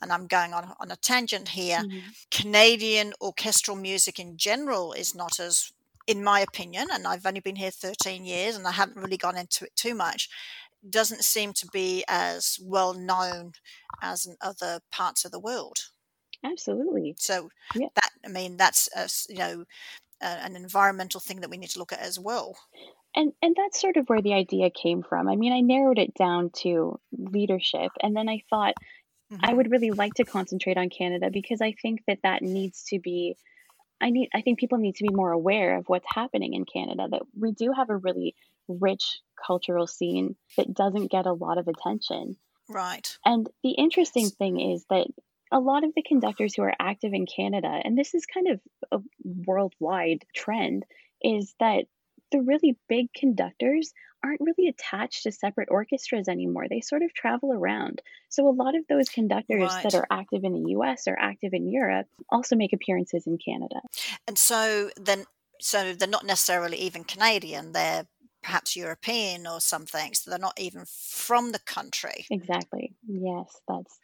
And 0.03 0.13
I'm 0.13 0.27
going 0.27 0.55
on, 0.55 0.73
on 0.81 0.91
a 0.91 0.97
tangent 0.97 1.49
here. 1.49 1.79
Mm-hmm. 1.79 1.99
Canadian 2.31 3.13
orchestral 3.21 3.77
music 3.77 4.19
in 4.19 4.37
general 4.37 4.93
is 4.93 5.15
not 5.15 5.39
as, 5.39 5.73
in 6.07 6.25
my 6.25 6.41
opinion, 6.41 6.89
and 6.91 7.07
I've 7.07 7.27
only 7.27 7.41
been 7.41 7.57
here 7.57 7.71
13 7.71 8.25
years 8.25 8.57
and 8.57 8.67
I 8.67 8.73
haven't 8.73 8.97
really 8.97 9.19
gone 9.19 9.37
into 9.37 9.65
it 9.65 9.77
too 9.77 9.95
much, 9.95 10.31
doesn't 10.89 11.25
seem 11.25 11.53
to 11.53 11.67
be 11.67 12.03
as 12.09 12.59
well 12.63 12.95
known 12.95 13.53
as 14.03 14.25
in 14.25 14.37
other 14.41 14.81
parts 14.91 15.27
of 15.27 15.33
the 15.33 15.41
world. 15.41 15.91
Absolutely. 16.45 17.15
So 17.19 17.51
yeah. 17.75 17.89
that 17.95 18.11
I 18.25 18.29
mean 18.29 18.57
that's 18.57 18.89
a, 18.97 19.09
you 19.31 19.39
know 19.39 19.65
an 20.21 20.57
environmental 20.57 21.21
thing 21.21 21.41
that 21.41 21.51
we 21.51 21.57
need 21.57 21.71
to 21.71 21.79
look 21.79 21.93
at 21.93 22.01
as 22.01 22.19
well. 22.19 22.57
And 23.15 23.33
and 23.43 23.57
that's 23.57 23.81
sort 23.81 23.97
of 23.97 24.07
where 24.09 24.23
the 24.23 24.35
idea 24.35 24.71
came 24.71 25.03
from. 25.03 25.29
I 25.29 25.37
mean, 25.37 25.53
I 25.53 25.61
narrowed 25.61 25.99
it 25.99 26.15
down 26.15 26.51
to 26.59 27.01
leadership, 27.13 27.91
and 28.03 28.17
then 28.17 28.29
I 28.29 28.43
thought 28.49 28.75
mm-hmm. 29.33 29.45
I 29.45 29.53
would 29.53 29.71
really 29.71 29.91
like 29.91 30.15
to 30.15 30.25
concentrate 30.25 30.79
on 30.79 30.91
Canada 30.91 31.29
because 31.33 31.61
I 31.61 31.73
think 31.73 32.03
that 32.07 32.21
that 32.23 32.43
needs 32.43 32.85
to 32.91 33.01
be. 33.01 33.37
I 34.01 34.11
need. 34.11 34.29
I 34.33 34.43
think 34.43 34.59
people 34.59 34.79
need 34.79 34.97
to 34.97 35.05
be 35.05 35.13
more 35.13 35.33
aware 35.33 35.77
of 35.77 35.89
what's 35.89 36.07
happening 36.09 36.55
in 36.55 36.65
Canada. 36.65 37.09
That 37.11 37.23
we 37.39 37.53
do 37.53 37.73
have 37.73 37.91
a 37.91 37.97
really 37.97 38.37
rich 38.69 39.21
cultural 39.45 39.87
scene 39.87 40.37
that 40.57 40.73
doesn't 40.73 41.11
get 41.11 41.27
a 41.27 41.33
lot 41.33 41.59
of 41.59 41.67
attention. 41.67 42.37
Right. 42.69 43.19
And 43.25 43.49
the 43.65 43.73
interesting 43.73 44.31
thing 44.31 44.61
is 44.61 44.85
that 44.91 45.09
a 45.53 45.59
lot 45.59 45.85
of 45.85 45.95
the 45.95 46.03
conductors 46.03 46.55
who 46.55 46.63
are 46.63 46.75
active 46.79 47.13
in 47.13 47.27
Canada, 47.27 47.81
and 47.85 47.97
this 47.97 48.15
is 48.15 48.27
kind 48.27 48.49
of 48.49 48.61
a 48.93 49.01
worldwide 49.25 50.25
trend, 50.35 50.85
is 51.23 51.55
that 51.61 51.85
the 52.31 52.41
really 52.41 52.77
big 52.89 53.13
conductors 53.13 53.93
aren't 54.23 54.41
really 54.41 54.69
attached 54.69 55.23
to 55.23 55.33
separate 55.33 55.69
orchestras 55.71 56.29
anymore. 56.29 56.67
They 56.69 56.81
sort 56.81 57.03
of 57.03 57.13
travel 57.15 57.53
around. 57.53 58.03
So 58.29 58.47
a 58.47 58.51
lot 58.51 58.77
of 58.77 58.87
those 58.89 59.09
conductors 59.09 59.73
Right. 59.73 59.83
that 59.83 59.95
are 59.95 60.07
active 60.11 60.45
in 60.45 60.53
the 60.53 60.71
US 60.73 61.09
or 61.09 61.19
active 61.19 61.55
in 61.55 61.69
Europe 61.69 62.07
also 62.29 62.55
make 62.55 62.73
appearances 62.73 63.27
in 63.27 63.39
Canada. 63.39 63.81
And 64.29 64.37
so 64.39 64.91
then, 64.97 65.25
so 65.61 65.95
they're 65.95 66.07
not 66.07 66.27
necessarily 66.27 66.77
even 66.79 67.05
Canadian. 67.05 67.73
They're 67.73 68.07
perhaps 68.43 68.77
European 68.77 69.47
or 69.47 69.61
something. 69.61 70.15
So 70.15 70.31
they're 70.31 70.39
not 70.39 70.61
even 70.61 70.85
from 70.87 71.53
the 71.53 71.59
country. 71.59 72.27
Exactly. 72.31 72.95
Yes, 73.07 73.61
that's 73.69 73.99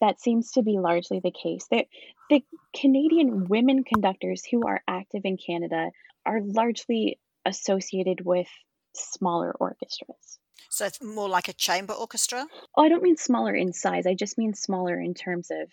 that 0.00 0.20
seems 0.20 0.52
to 0.52 0.62
be 0.62 0.78
largely 0.78 1.20
the 1.22 1.32
case. 1.32 1.66
The, 1.70 1.84
the 2.30 2.42
Canadian 2.78 3.46
women 3.48 3.84
conductors 3.84 4.42
who 4.44 4.66
are 4.66 4.82
active 4.86 5.22
in 5.24 5.36
Canada 5.38 5.90
are 6.24 6.40
largely 6.42 7.18
associated 7.44 8.24
with 8.24 8.48
smaller 8.94 9.52
orchestras. 9.52 10.38
So 10.70 10.84
it's 10.84 11.02
more 11.02 11.28
like 11.28 11.48
a 11.48 11.52
chamber 11.52 11.94
orchestra. 11.94 12.46
Oh, 12.76 12.82
I 12.82 12.88
don't 12.88 13.02
mean 13.02 13.16
smaller 13.16 13.54
in 13.54 13.72
size. 13.72 14.06
I 14.06 14.14
just 14.14 14.36
mean 14.36 14.54
smaller 14.54 15.00
in 15.00 15.14
terms 15.14 15.48
of 15.50 15.68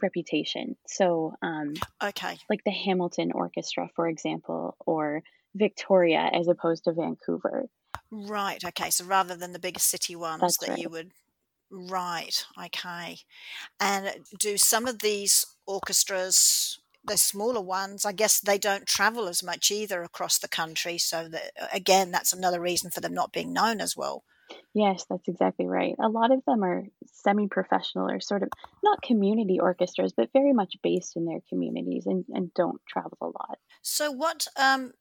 reputation. 0.00 0.76
So, 0.86 1.34
um, 1.42 1.74
Okay. 2.02 2.38
like 2.48 2.64
the 2.64 2.70
Hamilton 2.72 3.32
Orchestra, 3.32 3.88
for 3.94 4.08
example, 4.08 4.76
or 4.86 5.22
Victoria 5.54 6.30
as 6.32 6.48
opposed 6.48 6.84
to 6.84 6.92
Vancouver. 6.92 7.68
Right. 8.10 8.62
Okay. 8.64 8.90
So 8.90 9.04
rather 9.04 9.34
than 9.36 9.52
the 9.52 9.58
bigger 9.58 9.80
city 9.80 10.16
ones 10.16 10.40
That's 10.40 10.58
that 10.58 10.70
right. 10.70 10.78
you 10.78 10.88
would. 10.88 11.12
Right. 11.72 12.44
Okay. 12.62 13.20
And 13.80 14.10
do 14.38 14.58
some 14.58 14.86
of 14.86 14.98
these 14.98 15.46
orchestras, 15.66 16.78
the 17.02 17.16
smaller 17.16 17.62
ones, 17.62 18.04
I 18.04 18.12
guess 18.12 18.38
they 18.38 18.58
don't 18.58 18.86
travel 18.86 19.26
as 19.26 19.42
much 19.42 19.70
either 19.70 20.02
across 20.02 20.38
the 20.38 20.48
country. 20.48 20.98
So 20.98 21.28
that 21.28 21.52
again, 21.72 22.10
that's 22.10 22.34
another 22.34 22.60
reason 22.60 22.90
for 22.90 23.00
them 23.00 23.14
not 23.14 23.32
being 23.32 23.54
known 23.54 23.80
as 23.80 23.96
well. 23.96 24.22
Yes, 24.74 25.06
that's 25.08 25.28
exactly 25.28 25.66
right. 25.66 25.94
A 25.98 26.08
lot 26.08 26.30
of 26.30 26.44
them 26.46 26.62
are 26.62 26.84
semi 27.06 27.48
professional 27.48 28.10
or 28.10 28.20
sort 28.20 28.42
of 28.42 28.50
not 28.82 29.00
community 29.00 29.58
orchestras, 29.58 30.12
but 30.12 30.32
very 30.34 30.52
much 30.52 30.76
based 30.82 31.16
in 31.16 31.24
their 31.24 31.40
communities 31.48 32.04
and, 32.06 32.26
and 32.28 32.52
don't 32.52 32.80
travel 32.86 33.16
a 33.22 33.26
lot. 33.26 33.58
So 33.80 34.10
what? 34.10 34.46
Um, 34.56 34.92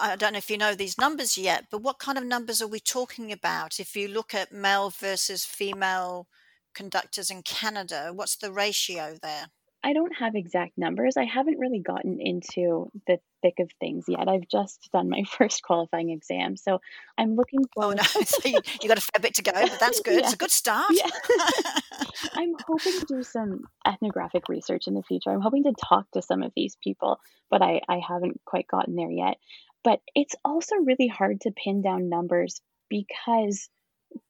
I 0.00 0.16
don't 0.16 0.32
know 0.32 0.38
if 0.38 0.50
you 0.50 0.58
know 0.58 0.74
these 0.74 0.98
numbers 0.98 1.38
yet, 1.38 1.66
but 1.70 1.82
what 1.82 1.98
kind 1.98 2.18
of 2.18 2.24
numbers 2.24 2.60
are 2.60 2.68
we 2.68 2.80
talking 2.80 3.32
about? 3.32 3.80
If 3.80 3.96
you 3.96 4.08
look 4.08 4.34
at 4.34 4.52
male 4.52 4.90
versus 4.90 5.44
female 5.44 6.26
conductors 6.74 7.30
in 7.30 7.42
Canada, 7.42 8.12
what's 8.14 8.36
the 8.36 8.52
ratio 8.52 9.16
there? 9.22 9.46
I 9.82 9.94
don't 9.94 10.14
have 10.16 10.34
exact 10.34 10.76
numbers. 10.76 11.16
I 11.16 11.24
haven't 11.24 11.58
really 11.58 11.78
gotten 11.78 12.18
into 12.20 12.90
the 13.06 13.18
thick 13.40 13.54
of 13.60 13.70
things 13.80 14.04
yet. 14.08 14.28
I've 14.28 14.46
just 14.46 14.90
done 14.92 15.08
my 15.08 15.24
first 15.38 15.62
qualifying 15.62 16.10
exam. 16.10 16.56
So 16.56 16.80
I'm 17.16 17.34
looking 17.34 17.60
Oh 17.76 17.90
no, 17.90 18.02
so 18.02 18.48
you, 18.48 18.60
you 18.82 18.88
got 18.88 18.98
a 18.98 19.00
fair 19.00 19.20
bit 19.20 19.34
to 19.34 19.42
go, 19.42 19.52
but 19.52 19.80
that's 19.80 20.00
good. 20.00 20.18
It's 20.18 20.34
a 20.34 20.36
good 20.36 20.50
start. 20.50 20.90
Yeah. 20.90 21.08
I'm 22.34 22.54
hoping 22.66 23.00
to 23.00 23.06
do 23.06 23.22
some 23.22 23.64
ethnographic 23.86 24.48
research 24.48 24.86
in 24.86 24.94
the 24.94 25.02
future. 25.02 25.30
I'm 25.30 25.40
hoping 25.40 25.64
to 25.64 25.72
talk 25.88 26.10
to 26.12 26.22
some 26.22 26.42
of 26.42 26.52
these 26.54 26.76
people, 26.82 27.18
but 27.50 27.62
I, 27.62 27.80
I 27.88 28.00
haven't 28.06 28.40
quite 28.44 28.68
gotten 28.68 28.96
there 28.96 29.10
yet. 29.10 29.38
But 29.82 30.00
it's 30.14 30.34
also 30.44 30.76
really 30.76 31.08
hard 31.08 31.40
to 31.42 31.52
pin 31.52 31.82
down 31.82 32.08
numbers 32.08 32.60
because 32.88 33.68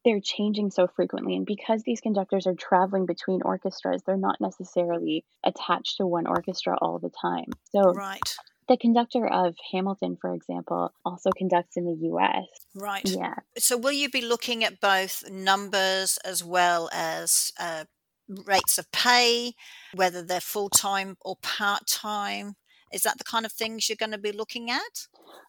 they're 0.04 0.21
changing 0.21 0.71
so 0.71 0.87
frequently. 0.87 1.37
And 1.37 1.47
because 1.47 1.83
these 1.83 2.00
conductors 2.00 2.47
are 2.47 2.54
traveling 2.54 3.07
between 3.07 3.42
orchestras, 3.42 4.02
they're 4.02 4.16
not 4.16 4.40
necessarily 4.40 5.25
attached 5.45 5.97
to 5.97 6.07
one 6.07 6.26
orchestra 6.26 6.76
all 6.80 6.99
the 6.99 7.11
time. 7.11 7.47
So 7.73 7.92
right, 7.92 8.37
the 8.71 8.76
conductor 8.76 9.26
of 9.26 9.57
Hamilton, 9.73 10.16
for 10.21 10.33
example, 10.33 10.92
also 11.04 11.30
conducts 11.37 11.76
in 11.76 11.85
the 11.87 12.09
US. 12.11 12.47
right. 12.75 13.02
Yeah. 13.04 13.35
So 13.59 13.76
will 13.76 13.92
you 13.92 14.09
be 14.09 14.23
looking 14.23 14.62
at 14.62 14.80
both 14.80 15.28
numbers 15.28 16.19
as 16.25 16.45
well 16.45 16.88
as 16.92 17.52
uh, 17.59 17.85
rates 18.28 18.78
of 18.78 18.90
pay, 18.92 19.54
whether 19.92 20.23
they're 20.23 20.40
full 20.40 20.69
time 20.69 21.16
or 21.23 21.37
part 21.42 21.88
time? 21.88 22.54
Is 22.92 23.02
that 23.02 23.18
the 23.18 23.25
kind 23.25 23.47
of 23.47 23.52
things 23.52 23.88
you're 23.88 23.97
going 23.97 24.12
to 24.12 24.18
be 24.18 24.32
looking 24.32 24.70
at? 24.70 25.09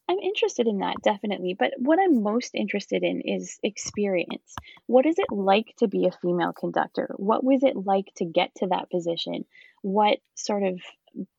I'm 0.10 0.20
interested 0.20 0.68
in 0.68 0.80
that, 0.80 0.98
definitely. 1.04 1.56
But 1.58 1.74
what 1.78 2.00
I'm 2.00 2.22
most 2.22 2.52
interested 2.54 3.04
in 3.04 3.22
is 3.22 3.60
experience. 3.64 4.56
What 4.88 5.06
is 5.06 5.16
it 5.18 5.32
like 5.32 5.74
to 5.80 5.88
be 5.88 6.06
a 6.08 6.12
female 6.12 6.54
conductor? 6.54 7.14
What 7.18 7.44
was 7.44 7.64
it 7.64 7.76
like 7.76 8.12
to 8.18 8.26
get 8.26 8.52
to 8.58 8.68
that 8.68 8.92
position? 8.92 9.46
What 9.82 10.20
sort 10.36 10.64
of 10.64 10.82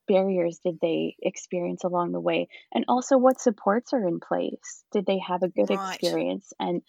barriers 0.09 0.59
did 0.65 0.79
they 0.81 1.17
experience 1.23 1.85
along 1.85 2.13
the 2.13 2.21
way? 2.21 2.49
And 2.75 2.85
also, 2.89 3.17
what 3.19 3.41
supports 3.41 3.93
are 3.93 4.07
in 4.07 4.21
place? 4.21 4.85
Did 4.93 5.07
they 5.07 5.19
have 5.19 5.43
a 5.43 5.49
good 5.49 5.71
Right. 5.71 5.95
experience? 5.95 6.53
And 6.59 6.83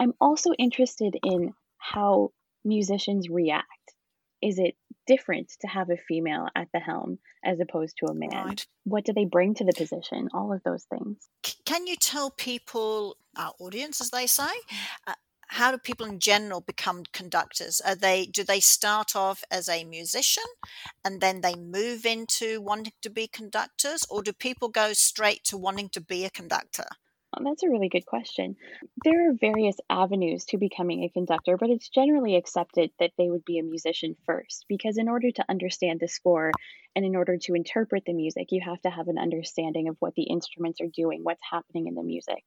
I'm 0.00 0.14
also 0.20 0.52
interested 0.52 1.16
in 1.22 1.54
how 1.78 2.32
musicians 2.64 3.28
react. 3.28 3.66
Is 4.42 4.58
it 4.58 4.76
different 5.06 5.50
to 5.60 5.66
have 5.66 5.90
a 5.90 5.96
female 5.96 6.48
at 6.54 6.68
the 6.72 6.80
helm 6.80 7.18
as 7.44 7.60
opposed 7.60 7.96
to 7.98 8.06
a 8.06 8.14
man? 8.14 8.46
Right. 8.46 8.66
What 8.84 9.04
do 9.04 9.12
they 9.12 9.24
bring 9.24 9.54
to 9.54 9.64
the 9.64 9.72
position? 9.72 10.28
All 10.34 10.52
of 10.52 10.62
those 10.62 10.84
things. 10.84 11.16
C- 11.44 11.54
Can 11.64 11.86
you 11.86 11.96
tell 11.96 12.30
people, 12.30 13.16
our 13.36 13.52
audience, 13.58 14.00
as 14.00 14.10
they 14.10 14.26
say, 14.26 14.50
uh, 15.06 15.14
how 15.48 15.70
do 15.70 15.78
people 15.78 16.06
in 16.06 16.18
general 16.18 16.60
become 16.60 17.04
conductors? 17.12 17.80
Are 17.80 17.94
they 17.94 18.26
do 18.26 18.42
they 18.42 18.60
start 18.60 19.14
off 19.14 19.44
as 19.50 19.68
a 19.68 19.84
musician 19.84 20.42
and 21.04 21.20
then 21.20 21.40
they 21.40 21.54
move 21.54 22.04
into 22.04 22.60
wanting 22.60 22.92
to 23.02 23.10
be 23.10 23.28
conductors, 23.28 24.04
or 24.10 24.22
do 24.22 24.32
people 24.32 24.68
go 24.68 24.92
straight 24.92 25.44
to 25.44 25.56
wanting 25.56 25.88
to 25.90 26.00
be 26.00 26.24
a 26.24 26.30
conductor? 26.30 26.86
Oh, 27.38 27.44
That's 27.44 27.62
a 27.62 27.68
really 27.68 27.88
good 27.90 28.06
question. 28.06 28.56
There 29.04 29.28
are 29.28 29.34
various 29.34 29.76
avenues 29.90 30.44
to 30.46 30.58
becoming 30.58 31.02
a 31.04 31.10
conductor, 31.10 31.56
but 31.58 31.68
it's 31.70 31.88
generally 31.88 32.36
accepted 32.36 32.92
that 32.98 33.12
they 33.18 33.28
would 33.28 33.44
be 33.44 33.58
a 33.58 33.62
musician 33.62 34.16
first 34.24 34.64
because, 34.68 34.96
in 34.96 35.08
order 35.08 35.30
to 35.30 35.44
understand 35.48 36.00
the 36.00 36.08
score 36.08 36.56
and 36.94 37.04
in 37.04 37.14
order 37.14 37.36
to 37.36 37.54
interpret 37.54 38.04
the 38.06 38.14
music, 38.14 38.48
you 38.52 38.62
have 38.64 38.80
to 38.82 38.90
have 38.90 39.08
an 39.08 39.18
understanding 39.18 39.88
of 39.88 39.96
what 39.98 40.14
the 40.14 40.22
instruments 40.24 40.80
are 40.80 40.88
doing, 40.94 41.20
what's 41.24 41.42
happening 41.50 41.86
in 41.88 41.94
the 41.94 42.02
music. 42.02 42.42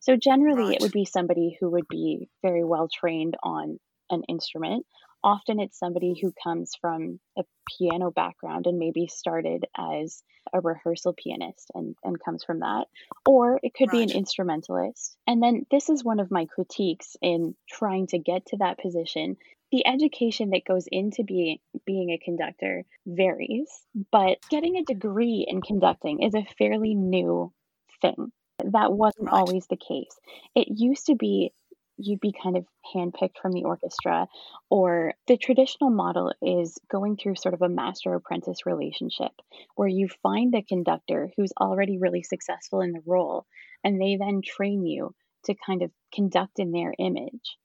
So, 0.00 0.16
generally, 0.16 0.64
Right. 0.64 0.74
it 0.74 0.80
would 0.82 0.92
be 0.92 1.06
somebody 1.06 1.56
who 1.58 1.70
would 1.70 1.88
be 1.88 2.28
very 2.42 2.64
well 2.64 2.88
trained 2.92 3.36
on 3.42 3.78
an 4.10 4.22
instrument. 4.28 4.84
Often, 5.24 5.60
it's 5.60 5.78
somebody 5.78 6.14
who 6.20 6.32
comes 6.44 6.72
from 6.80 7.18
a 7.38 7.44
piano 7.78 8.12
background 8.12 8.68
and 8.68 8.78
maybe 8.78 9.08
started 9.08 9.66
as 9.76 10.22
a 10.52 10.60
rehearsal 10.60 11.14
pianist 11.14 11.72
and, 11.74 11.96
and 12.04 12.22
comes 12.22 12.44
from 12.44 12.60
that 12.60 12.86
or 13.26 13.58
it 13.62 13.74
could 13.74 13.90
be 13.90 14.02
an 14.02 14.10
instrumentalist. 14.10 15.16
And 15.26 15.42
then 15.42 15.66
this 15.70 15.88
is 15.88 16.04
one 16.04 16.20
of 16.20 16.30
my 16.30 16.46
critiques 16.46 17.16
in 17.22 17.56
trying 17.68 18.08
to 18.08 18.18
get 18.18 18.46
to 18.48 18.58
that 18.58 18.78
position. 18.78 19.36
The 19.72 19.86
education 19.86 20.50
that 20.50 20.66
goes 20.66 20.86
into 20.92 21.24
being 21.24 21.58
being 21.86 22.10
a 22.10 22.18
conductor 22.18 22.84
varies, 23.06 23.70
but 24.12 24.38
getting 24.50 24.76
a 24.76 24.84
degree 24.84 25.46
in 25.48 25.62
conducting 25.62 26.22
is 26.22 26.34
a 26.34 26.46
fairly 26.58 26.94
new 26.94 27.52
thing. 28.00 28.30
That 28.72 28.92
wasn't 28.92 29.28
Right. 29.28 29.32
always 29.32 29.66
the 29.66 29.76
case. 29.76 30.18
It 30.54 30.68
used 30.70 31.06
to 31.06 31.16
be 31.16 31.52
you'd 31.96 32.20
be 32.20 32.32
kind 32.32 32.56
of 32.56 32.66
handpicked 32.94 33.38
from 33.40 33.52
the 33.52 33.64
orchestra, 33.64 34.26
or 34.70 35.14
the 35.26 35.36
traditional 35.36 35.90
model 35.90 36.32
is 36.42 36.78
going 36.90 37.16
through 37.16 37.36
sort 37.36 37.54
of 37.54 37.62
a 37.62 37.68
master 37.68 38.14
apprentice 38.14 38.66
relationship 38.66 39.32
where 39.76 39.88
you 39.88 40.08
find 40.22 40.52
the 40.52 40.62
conductor 40.62 41.30
who's 41.36 41.52
already 41.60 41.98
really 41.98 42.22
successful 42.22 42.80
in 42.80 42.92
the 42.92 43.02
role 43.06 43.46
and 43.84 44.00
they 44.00 44.16
then 44.16 44.40
train 44.44 44.84
you 44.84 45.14
to 45.44 45.54
kind 45.54 45.82
of 45.82 45.92
conduct 46.12 46.58
in 46.58 46.72
their 46.72 46.94
image. 46.98 47.56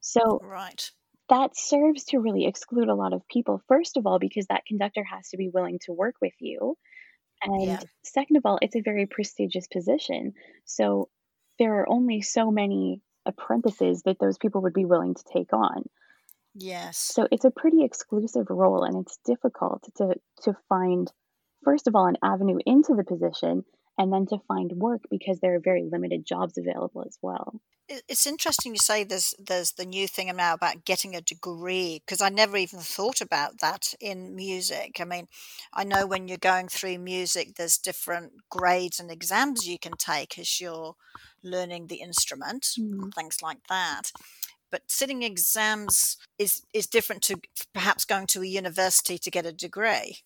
So 0.00 0.40
Right. 0.40 0.90
that 1.28 1.56
serves 1.56 2.04
to 2.06 2.18
really 2.18 2.46
exclude 2.46 2.88
a 2.88 2.94
lot 2.94 3.12
of 3.12 3.26
people, 3.28 3.60
first 3.68 3.96
of 3.96 4.06
all, 4.06 4.18
because 4.18 4.46
that 4.46 4.64
conductor 4.66 5.04
has 5.04 5.28
to 5.30 5.36
be 5.36 5.50
willing 5.52 5.78
to 5.82 5.92
work 5.92 6.14
with 6.22 6.32
you. 6.40 6.76
And 7.42 7.78
Yeah. 7.78 7.84
second 8.04 8.36
of 8.36 8.46
all, 8.46 8.58
it's 8.62 8.76
a 8.76 8.82
very 8.82 9.06
prestigious 9.06 9.68
position. 9.68 10.34
So 10.66 11.10
there 11.58 11.80
are 11.80 11.90
only 11.90 12.22
so 12.22 12.50
many 12.50 13.02
apprentices 13.28 14.02
that 14.02 14.18
those 14.18 14.38
people 14.38 14.62
would 14.62 14.72
be 14.72 14.84
willing 14.84 15.14
to 15.14 15.24
take 15.32 15.52
on. 15.52 15.84
Yes. 16.54 16.98
So 16.98 17.28
it's 17.30 17.44
a 17.44 17.50
pretty 17.50 17.84
exclusive 17.84 18.46
role 18.50 18.82
and 18.82 18.96
it's 18.96 19.18
difficult 19.24 19.84
to 19.98 20.14
to 20.42 20.56
find 20.68 21.10
first 21.64 21.86
of 21.86 21.94
all 21.94 22.06
an 22.06 22.16
avenue 22.22 22.58
into 22.66 22.94
the 22.94 23.04
position 23.04 23.64
and 23.98 24.12
then 24.12 24.26
to 24.26 24.38
find 24.46 24.72
work 24.72 25.02
because 25.10 25.40
there 25.40 25.54
are 25.56 25.60
very 25.60 25.84
limited 25.90 26.24
jobs 26.24 26.56
available 26.56 27.04
as 27.06 27.18
well. 27.20 27.60
It's 27.88 28.26
interesting 28.26 28.72
you 28.72 28.78
say 28.78 29.02
there's 29.02 29.34
there's 29.38 29.72
the 29.72 29.86
new 29.86 30.06
thing 30.06 30.30
now 30.36 30.54
about 30.54 30.84
getting 30.84 31.16
a 31.16 31.22
degree 31.22 32.02
because 32.04 32.20
I 32.20 32.28
never 32.28 32.56
even 32.56 32.80
thought 32.80 33.20
about 33.20 33.60
that 33.60 33.94
in 33.98 34.36
music. 34.36 34.98
I 35.00 35.04
mean, 35.04 35.26
I 35.72 35.84
know 35.84 36.06
when 36.06 36.28
you're 36.28 36.38
going 36.38 36.68
through 36.68 36.98
music, 36.98 37.54
there's 37.54 37.78
different 37.78 38.32
grades 38.50 39.00
and 39.00 39.10
exams 39.10 39.66
you 39.66 39.78
can 39.78 39.94
take 39.98 40.38
as 40.38 40.60
you're 40.60 40.96
learning 41.42 41.86
the 41.88 41.96
instrument 41.96 42.64
Mm. 42.78 43.12
things 43.14 43.42
like 43.42 43.66
that. 43.68 44.12
but 44.70 44.82
sitting 44.90 45.22
exams 45.22 46.18
is 46.38 46.60
is 46.74 46.86
different 46.86 47.22
to 47.22 47.40
perhaps 47.72 48.04
going 48.04 48.26
to 48.26 48.42
a 48.42 48.46
university 48.46 49.16
to 49.18 49.30
get 49.30 49.46
a 49.46 49.52
degree. 49.66 50.18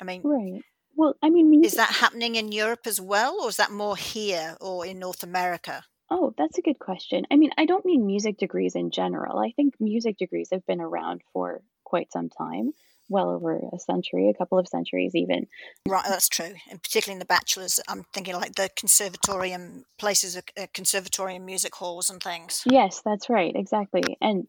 I 0.00 0.04
mean, 0.04 0.22
right. 0.24 0.62
Well, 0.96 1.14
I 1.22 1.28
mean, 1.30 1.50
music- 1.50 1.66
is 1.72 1.76
that 1.76 1.90
happening 2.04 2.34
in 2.36 2.50
Europe 2.52 2.86
as 2.86 2.98
well, 3.00 3.42
or 3.42 3.48
is 3.50 3.56
that 3.58 3.70
more 3.70 3.96
here 3.96 4.56
or 4.60 4.86
in 4.86 4.98
North 5.00 5.22
America? 5.22 5.84
Oh, 6.10 6.32
that's 6.38 6.56
a 6.58 6.62
good 6.62 6.78
question. 6.78 7.26
I 7.30 7.36
mean, 7.36 7.50
I 7.58 7.64
don't 7.66 7.84
mean 7.84 8.06
music 8.06 8.38
degrees 8.38 8.74
in 8.74 8.90
general. 8.90 9.38
I 9.38 9.50
think 9.56 9.74
music 9.80 10.16
degrees 10.18 10.48
have 10.52 10.64
been 10.66 10.80
around 10.80 11.22
for 11.32 11.62
quite 11.84 12.10
some 12.12 12.28
time, 12.30 12.72
well 13.08 13.30
over 13.30 13.60
a 13.72 13.78
century, 13.78 14.28
a 14.28 14.34
couple 14.34 14.58
of 14.58 14.68
centuries 14.68 15.14
even. 15.14 15.46
Right, 15.86 16.04
that's 16.08 16.28
true. 16.28 16.54
And 16.70 16.82
particularly 16.82 17.16
in 17.16 17.18
the 17.18 17.24
bachelor's, 17.24 17.80
I'm 17.88 18.04
thinking 18.12 18.34
like 18.34 18.54
the 18.54 18.70
conservatorium 18.76 19.84
places, 19.98 20.36
uh, 20.36 20.66
conservatorium 20.72 21.44
music 21.44 21.74
halls 21.74 22.10
and 22.10 22.22
things. 22.22 22.62
Yes, 22.66 23.02
that's 23.04 23.28
right, 23.28 23.54
exactly. 23.54 24.16
And 24.20 24.48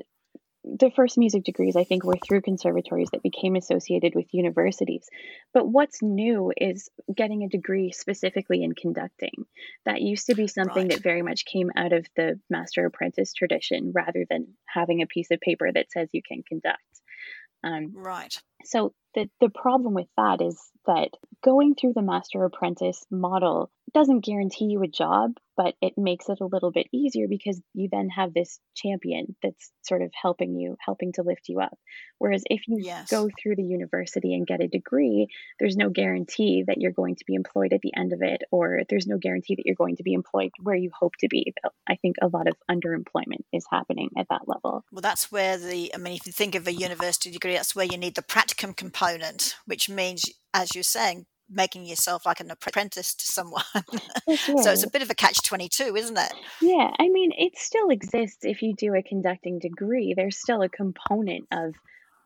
the 0.66 0.92
first 0.96 1.18
music 1.18 1.44
degrees, 1.44 1.76
I 1.76 1.84
think, 1.84 2.04
were 2.04 2.18
through 2.26 2.42
conservatories 2.42 3.10
that 3.12 3.22
became 3.22 3.56
associated 3.56 4.16
with 4.16 4.34
universities. 4.34 5.08
But 5.54 5.68
what's 5.68 6.02
new 6.02 6.52
is 6.58 6.90
getting 7.16 7.44
a 7.44 7.50
degree 7.50 7.92
specifically 7.92 8.64
in 8.64 8.74
conducting. 8.74 9.46
That 9.86 10.02
used 10.02 10.28
to 10.28 10.36
be 10.36 10.48
something 10.48 10.88
right. 10.88 10.92
that 10.92 11.04
very 11.04 11.22
much 11.22 11.46
came 11.46 11.70
out 11.76 11.94
of 11.94 12.08
the 12.16 12.40
master 12.50 12.86
apprentice 12.86 13.34
tradition 13.34 13.92
rather 13.94 14.26
than 14.28 14.48
having 14.66 15.02
a 15.02 15.08
piece 15.08 15.30
of 15.30 15.40
paper 15.40 15.72
that 15.72 15.92
says 15.92 16.10
you 16.12 16.22
can 16.28 16.42
conduct. 16.42 16.82
Um, 17.66 17.92
right. 17.96 18.34
So 18.64 18.94
the, 19.16 19.30
the 19.42 19.50
problem 19.50 19.94
with 19.94 20.08
that 20.18 20.42
is 20.42 20.60
that 20.86 21.10
going 21.44 21.76
through 21.76 21.94
the 21.94 22.02
master 22.02 22.44
apprentice 22.46 23.04
model 23.10 23.72
doesn't 23.96 24.26
guarantee 24.26 24.66
you 24.66 24.84
a 24.84 24.88
job, 24.88 25.32
but 25.56 25.74
it 25.82 25.94
makes 25.96 26.28
it 26.28 26.42
a 26.42 26.46
little 26.46 26.70
bit 26.70 26.86
easier 26.94 27.28
because 27.30 27.62
you 27.74 27.88
then 27.90 28.10
have 28.10 28.34
this 28.34 28.60
champion 28.76 29.38
that's 29.42 29.72
sort 29.84 30.02
of 30.02 30.12
helping 30.22 30.54
you, 30.54 30.76
helping 30.86 31.14
to 31.14 31.24
lift 31.24 31.48
you 31.48 31.62
up. 31.62 31.78
Whereas 32.18 32.44
if 32.50 32.68
you 32.68 32.80
yes. 32.82 33.10
go 33.10 33.30
through 33.42 33.56
the 33.56 33.64
university 33.64 34.34
and 34.34 34.46
get 34.46 34.62
a 34.62 34.68
degree, 34.68 35.28
there's 35.60 35.78
no 35.78 35.90
guarantee 35.90 36.66
that 36.68 36.80
you're 36.80 36.92
going 36.92 37.16
to 37.16 37.24
be 37.26 37.36
employed 37.36 37.72
at 37.72 37.80
the 37.80 37.94
end 37.96 38.12
of 38.12 38.22
it, 38.22 38.42
or 38.52 38.82
there's 38.90 39.08
no 39.08 39.18
guarantee 39.18 39.56
that 39.56 39.66
you're 39.66 39.76
going 39.76 39.96
to 39.96 40.04
be 40.04 40.14
employed 40.14 40.52
where 40.62 40.76
you 40.76 40.92
hope 40.94 41.14
to 41.22 41.30
be. 41.30 41.54
I 41.88 41.96
think 41.96 42.18
a 42.22 42.28
lot 42.28 42.50
of 42.50 42.56
underemployment 42.70 43.46
is 43.54 43.66
happening 43.72 44.10
at 44.18 44.28
that 44.30 44.46
level. 44.46 44.84
Well, 44.92 45.02
that's 45.02 45.32
where 45.32 45.58
the, 45.58 45.96
I 45.96 45.98
mean, 45.98 46.18
if 46.18 46.26
you 46.26 46.34
think 46.34 46.56
of 46.56 46.68
a 46.68 46.74
university 46.74 47.32
degree, 47.32 47.54
that's 47.54 47.78
where 47.78 47.86
you 47.86 47.98
need 47.98 48.16
the 48.16 48.24
practicum 48.24 48.76
component, 48.76 49.56
which 49.66 49.90
means, 49.90 50.26
as 50.54 50.76
you're 50.76 50.84
saying, 50.84 51.28
making 51.50 51.86
yourself 51.86 52.26
like 52.26 52.40
an 52.40 52.52
apprentice 52.52 53.14
to 53.16 53.28
someone. 53.28 53.64
so 54.28 54.72
it's 54.72 54.84
a 54.84 54.90
bit 54.90 55.02
of 55.02 55.10
a 55.10 55.16
catch 55.16 55.42
22, 55.44 55.96
isn't 55.96 56.18
it? 56.18 56.34
Yeah, 56.62 56.92
I 57.00 57.10
mean, 57.10 57.32
it 57.38 57.58
still 57.58 57.90
exists 57.90 58.44
if 58.44 58.62
you 58.62 58.74
do 58.76 58.96
a 58.96 59.04
conducting 59.04 59.60
degree. 59.60 60.14
There's 60.16 60.38
still 60.38 60.62
a 60.62 60.70
component 60.70 61.48
of 61.52 61.76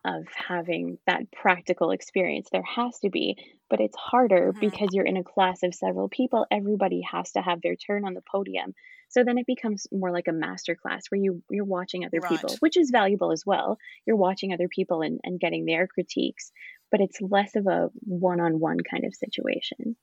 of 0.04 0.24
having 0.34 0.98
that 1.06 1.30
practical 1.30 1.90
experience. 1.90 2.48
There 2.50 2.62
has 2.62 2.98
to 3.00 3.10
be, 3.10 3.36
but 3.68 3.80
it's 3.80 3.96
harder 3.96 4.50
mm-hmm. 4.50 4.60
because 4.60 4.88
you're 4.92 5.04
in 5.04 5.18
a 5.18 5.24
class 5.24 5.62
of 5.62 5.74
several 5.74 6.08
people. 6.08 6.46
Everybody 6.50 7.02
has 7.02 7.32
to 7.32 7.42
have 7.42 7.60
their 7.60 7.76
turn 7.76 8.06
on 8.06 8.14
the 8.14 8.22
podium. 8.22 8.74
So 9.10 9.24
then 9.24 9.38
it 9.38 9.46
becomes 9.46 9.88
more 9.92 10.12
like 10.12 10.28
a 10.28 10.32
master 10.32 10.76
class 10.76 11.02
where 11.08 11.20
you 11.20 11.42
you're 11.50 11.64
watching 11.64 12.04
other 12.04 12.20
right. 12.20 12.30
people, 12.30 12.56
which 12.60 12.76
is 12.76 12.90
valuable 12.90 13.32
as 13.32 13.44
well. 13.44 13.76
You're 14.06 14.16
watching 14.16 14.52
other 14.52 14.68
people 14.68 15.02
and, 15.02 15.20
and 15.24 15.40
getting 15.40 15.66
their 15.66 15.86
critiques, 15.86 16.52
but 16.90 17.00
it's 17.00 17.20
less 17.20 17.56
of 17.56 17.66
a 17.66 17.90
one-on-one 18.04 18.78
kind 18.90 19.04
of 19.04 19.14
situation. 19.14 19.96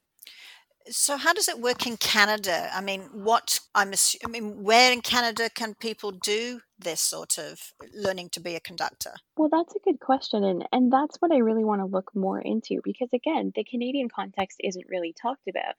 So, 0.89 1.17
how 1.17 1.33
does 1.33 1.49
it 1.49 1.59
work 1.59 1.85
in 1.85 1.97
Canada? 1.97 2.69
I 2.73 2.79
mean, 2.81 3.01
what 3.11 3.59
I'm 3.75 3.93
I 4.25 4.29
mean, 4.29 4.63
where 4.63 4.91
in 4.91 5.01
Canada 5.01 5.49
can 5.53 5.75
people 5.75 6.11
do 6.11 6.61
this 6.79 7.01
sort 7.01 7.37
of 7.37 7.59
learning 7.93 8.29
to 8.31 8.39
be 8.39 8.55
a 8.55 8.61
conductor? 8.61 9.11
Well, 9.35 9.49
that's 9.51 9.75
a 9.75 9.79
good 9.83 9.99
question, 9.99 10.43
and 10.43 10.65
and 10.71 10.91
that's 10.91 11.17
what 11.17 11.33
I 11.33 11.37
really 11.37 11.65
want 11.65 11.81
to 11.81 11.85
look 11.85 12.15
more 12.15 12.39
into 12.39 12.79
because 12.83 13.09
again, 13.13 13.51
the 13.53 13.65
Canadian 13.65 14.07
context 14.07 14.61
isn't 14.63 14.85
really 14.87 15.13
talked 15.13 15.47
about. 15.49 15.75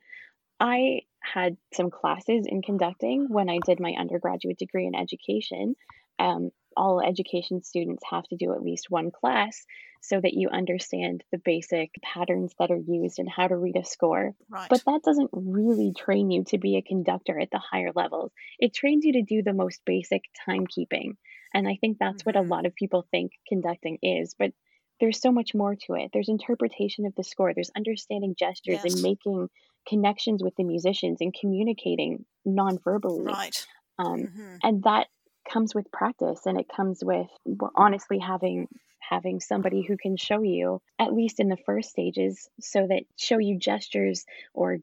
I 0.61 1.03
had 1.21 1.57
some 1.73 1.91
classes 1.91 2.47
in 2.47 2.63
conducting 2.63 3.29
when 3.29 3.49
I 3.49 3.59
did 3.65 3.81
my 3.81 3.95
undergraduate 3.99 4.59
degree 4.59 4.87
in 4.87 4.95
education. 4.95 5.75
Um, 6.19 6.51
all 6.79 7.03
education 7.03 7.63
students 7.63 8.03
have 8.11 8.25
to 8.29 8.37
do 8.37 8.53
at 8.55 8.63
least 8.63 8.87
one 8.89 9.11
class 9.11 9.67
so 10.01 10.21
that 10.21 10.35
you 10.35 10.49
understand 10.49 11.25
the 11.33 11.39
basic 11.39 11.91
patterns 12.03 12.55
that 12.59 12.71
are 12.71 12.79
used 12.79 13.19
and 13.19 13.29
how 13.29 13.49
to 13.49 13.57
read 13.57 13.77
a 13.77 13.85
score. 13.85 14.35
Right. 14.49 14.69
But 14.71 14.85
that 14.87 15.03
doesn't 15.05 15.31
really 15.33 15.93
train 15.93 16.31
you 16.31 16.45
to 16.45 16.59
be 16.59 16.77
a 16.77 16.83
conductor 16.83 17.39
at 17.39 17.51
the 17.51 17.59
higher 17.59 17.91
levels. 17.95 18.31
It 18.61 18.75
trains 18.75 19.05
you 19.05 19.15
to 19.15 19.23
do 19.23 19.43
the 19.43 19.53
most 19.53 19.81
basic 19.85 20.23
timekeeping. 20.49 21.17
And 21.53 21.67
I 21.67 21.77
think 21.81 21.99
that's 21.99 22.23
mm-hmm. 22.23 22.29
what 22.29 22.37
a 22.37 22.41
mm-hmm. 22.41 22.53
lot 22.53 22.67
of 22.67 22.75
people 22.75 23.07
think 23.11 23.33
conducting 23.49 23.99
is. 24.03 24.35
But 24.39 24.53
there's 25.01 25.21
so 25.21 25.33
much 25.33 25.55
more 25.55 25.75
to 25.87 25.95
it. 25.95 26.11
There's 26.13 26.29
interpretation 26.29 27.07
of 27.07 27.15
the 27.17 27.25
score, 27.25 27.53
there's 27.55 27.71
understanding 27.77 28.35
gestures 28.39 28.81
yes. 28.85 28.95
and 28.95 29.03
making 29.03 29.49
connections 29.89 30.43
with 30.43 30.55
the 30.57 30.65
musicians 30.65 31.19
and 31.21 31.35
communicating 31.39 32.25
non-verbally. 32.45 33.25
Right. 33.25 33.67
Um, 33.99 34.19
mm-hmm. 34.19 34.57
And 34.63 34.83
that 34.85 35.07
comes 35.51 35.75
with 35.75 35.91
practice 35.91 36.47
and 36.47 36.59
it 36.59 36.67
comes 36.75 37.03
with 37.03 37.29
honestly 37.75 38.19
having 38.19 38.69
having 39.01 39.41
somebody 39.41 39.83
who 39.83 39.97
can 39.97 40.17
show 40.17 40.43
you 40.43 40.83
at 40.99 41.15
least 41.15 41.41
in 41.41 41.49
the 41.49 41.57
first 41.57 41.89
stages 41.89 42.49
so 42.61 42.87
that 42.87 43.05
show 43.17 43.39
you 43.39 43.59
gestures 43.59 44.27
or 44.53 44.79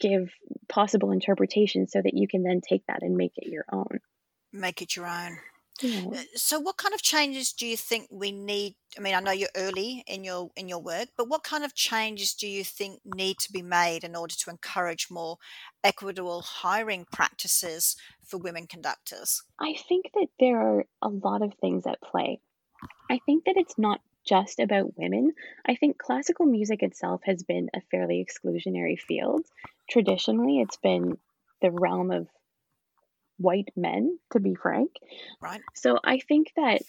give 0.00 0.32
possible 0.68 1.12
interpretations 1.12 1.92
so 1.92 2.02
that 2.02 2.14
you 2.14 2.26
can 2.26 2.42
then 2.42 2.60
take 2.60 2.84
that 2.88 3.02
and 3.02 3.16
make 3.16 3.32
it 3.36 3.48
your 3.48 3.64
own. 3.70 4.00
Make 4.52 4.82
it 4.82 4.96
your 4.96 5.06
own 5.06 5.38
yeah. 5.80 6.10
Uh, 6.10 6.22
so 6.34 6.58
what 6.58 6.76
kind 6.76 6.94
of 6.94 7.02
changes 7.02 7.52
do 7.52 7.66
you 7.66 7.76
think 7.76 8.08
we 8.10 8.32
need 8.32 8.74
i 8.96 9.00
mean 9.00 9.14
i 9.14 9.20
know 9.20 9.32
you're 9.32 9.48
early 9.56 10.02
in 10.06 10.24
your 10.24 10.50
in 10.56 10.68
your 10.68 10.80
work 10.80 11.08
but 11.16 11.28
what 11.28 11.44
kind 11.44 11.64
of 11.64 11.74
changes 11.74 12.34
do 12.34 12.48
you 12.48 12.64
think 12.64 13.00
need 13.04 13.38
to 13.38 13.52
be 13.52 13.62
made 13.62 14.04
in 14.04 14.16
order 14.16 14.34
to 14.34 14.50
encourage 14.50 15.08
more 15.10 15.38
equitable 15.84 16.42
hiring 16.42 17.06
practices 17.12 17.96
for 18.28 18.38
women 18.38 18.66
conductors? 18.66 19.42
I 19.60 19.74
think 19.88 20.10
that 20.14 20.28
there 20.38 20.60
are 20.60 20.84
a 21.02 21.08
lot 21.08 21.42
of 21.42 21.54
things 21.60 21.86
at 21.86 22.00
play. 22.00 22.40
I 23.10 23.18
think 23.24 23.44
that 23.44 23.56
it's 23.56 23.78
not 23.78 24.00
just 24.26 24.60
about 24.60 24.96
women. 24.96 25.32
I 25.66 25.74
think 25.74 25.98
classical 25.98 26.44
music 26.44 26.82
itself 26.82 27.22
has 27.24 27.42
been 27.42 27.70
a 27.74 27.80
fairly 27.90 28.24
exclusionary 28.24 28.98
field. 28.98 29.46
Traditionally 29.88 30.60
it's 30.60 30.76
been 30.76 31.16
the 31.62 31.70
realm 31.70 32.10
of 32.10 32.28
white 33.38 33.70
men, 33.76 34.18
to 34.32 34.40
be 34.40 34.54
frank. 34.54 34.90
Right. 35.40 35.62
So 35.74 35.98
I 36.04 36.18
think 36.18 36.52
that 36.56 36.82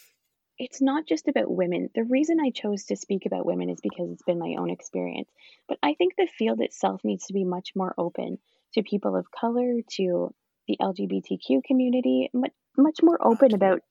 it's 0.57 0.81
not 0.81 1.07
just 1.07 1.27
about 1.29 1.49
women. 1.49 1.89
The 1.95 2.03
reason 2.03 2.37
I 2.39 2.49
chose 2.49 2.85
to 2.85 2.97
speak 2.97 3.25
about 3.25 3.45
women 3.45 3.69
is 3.69 3.79
because 3.81 4.11
it's 4.11 4.23
been 4.23 4.39
my 4.39 4.55
own 4.59 4.69
experience. 4.69 5.29
But 5.69 5.79
I 5.81 5.93
think 5.93 6.15
the 6.17 6.27
field 6.37 6.59
itself 6.59 7.01
needs 7.03 7.27
to 7.27 7.33
be 7.33 7.45
much 7.45 7.71
more 7.75 7.93
open 7.97 8.39
to 8.73 8.83
people 8.83 9.15
of 9.15 9.31
color, 9.31 9.79
to 9.95 10.33
the 10.67 10.77
LGBTQ 10.81 11.63
community, 11.63 12.29
much, 12.33 12.51
much 12.77 12.99
more 13.01 13.17
open 13.25 13.53
about 13.53 13.81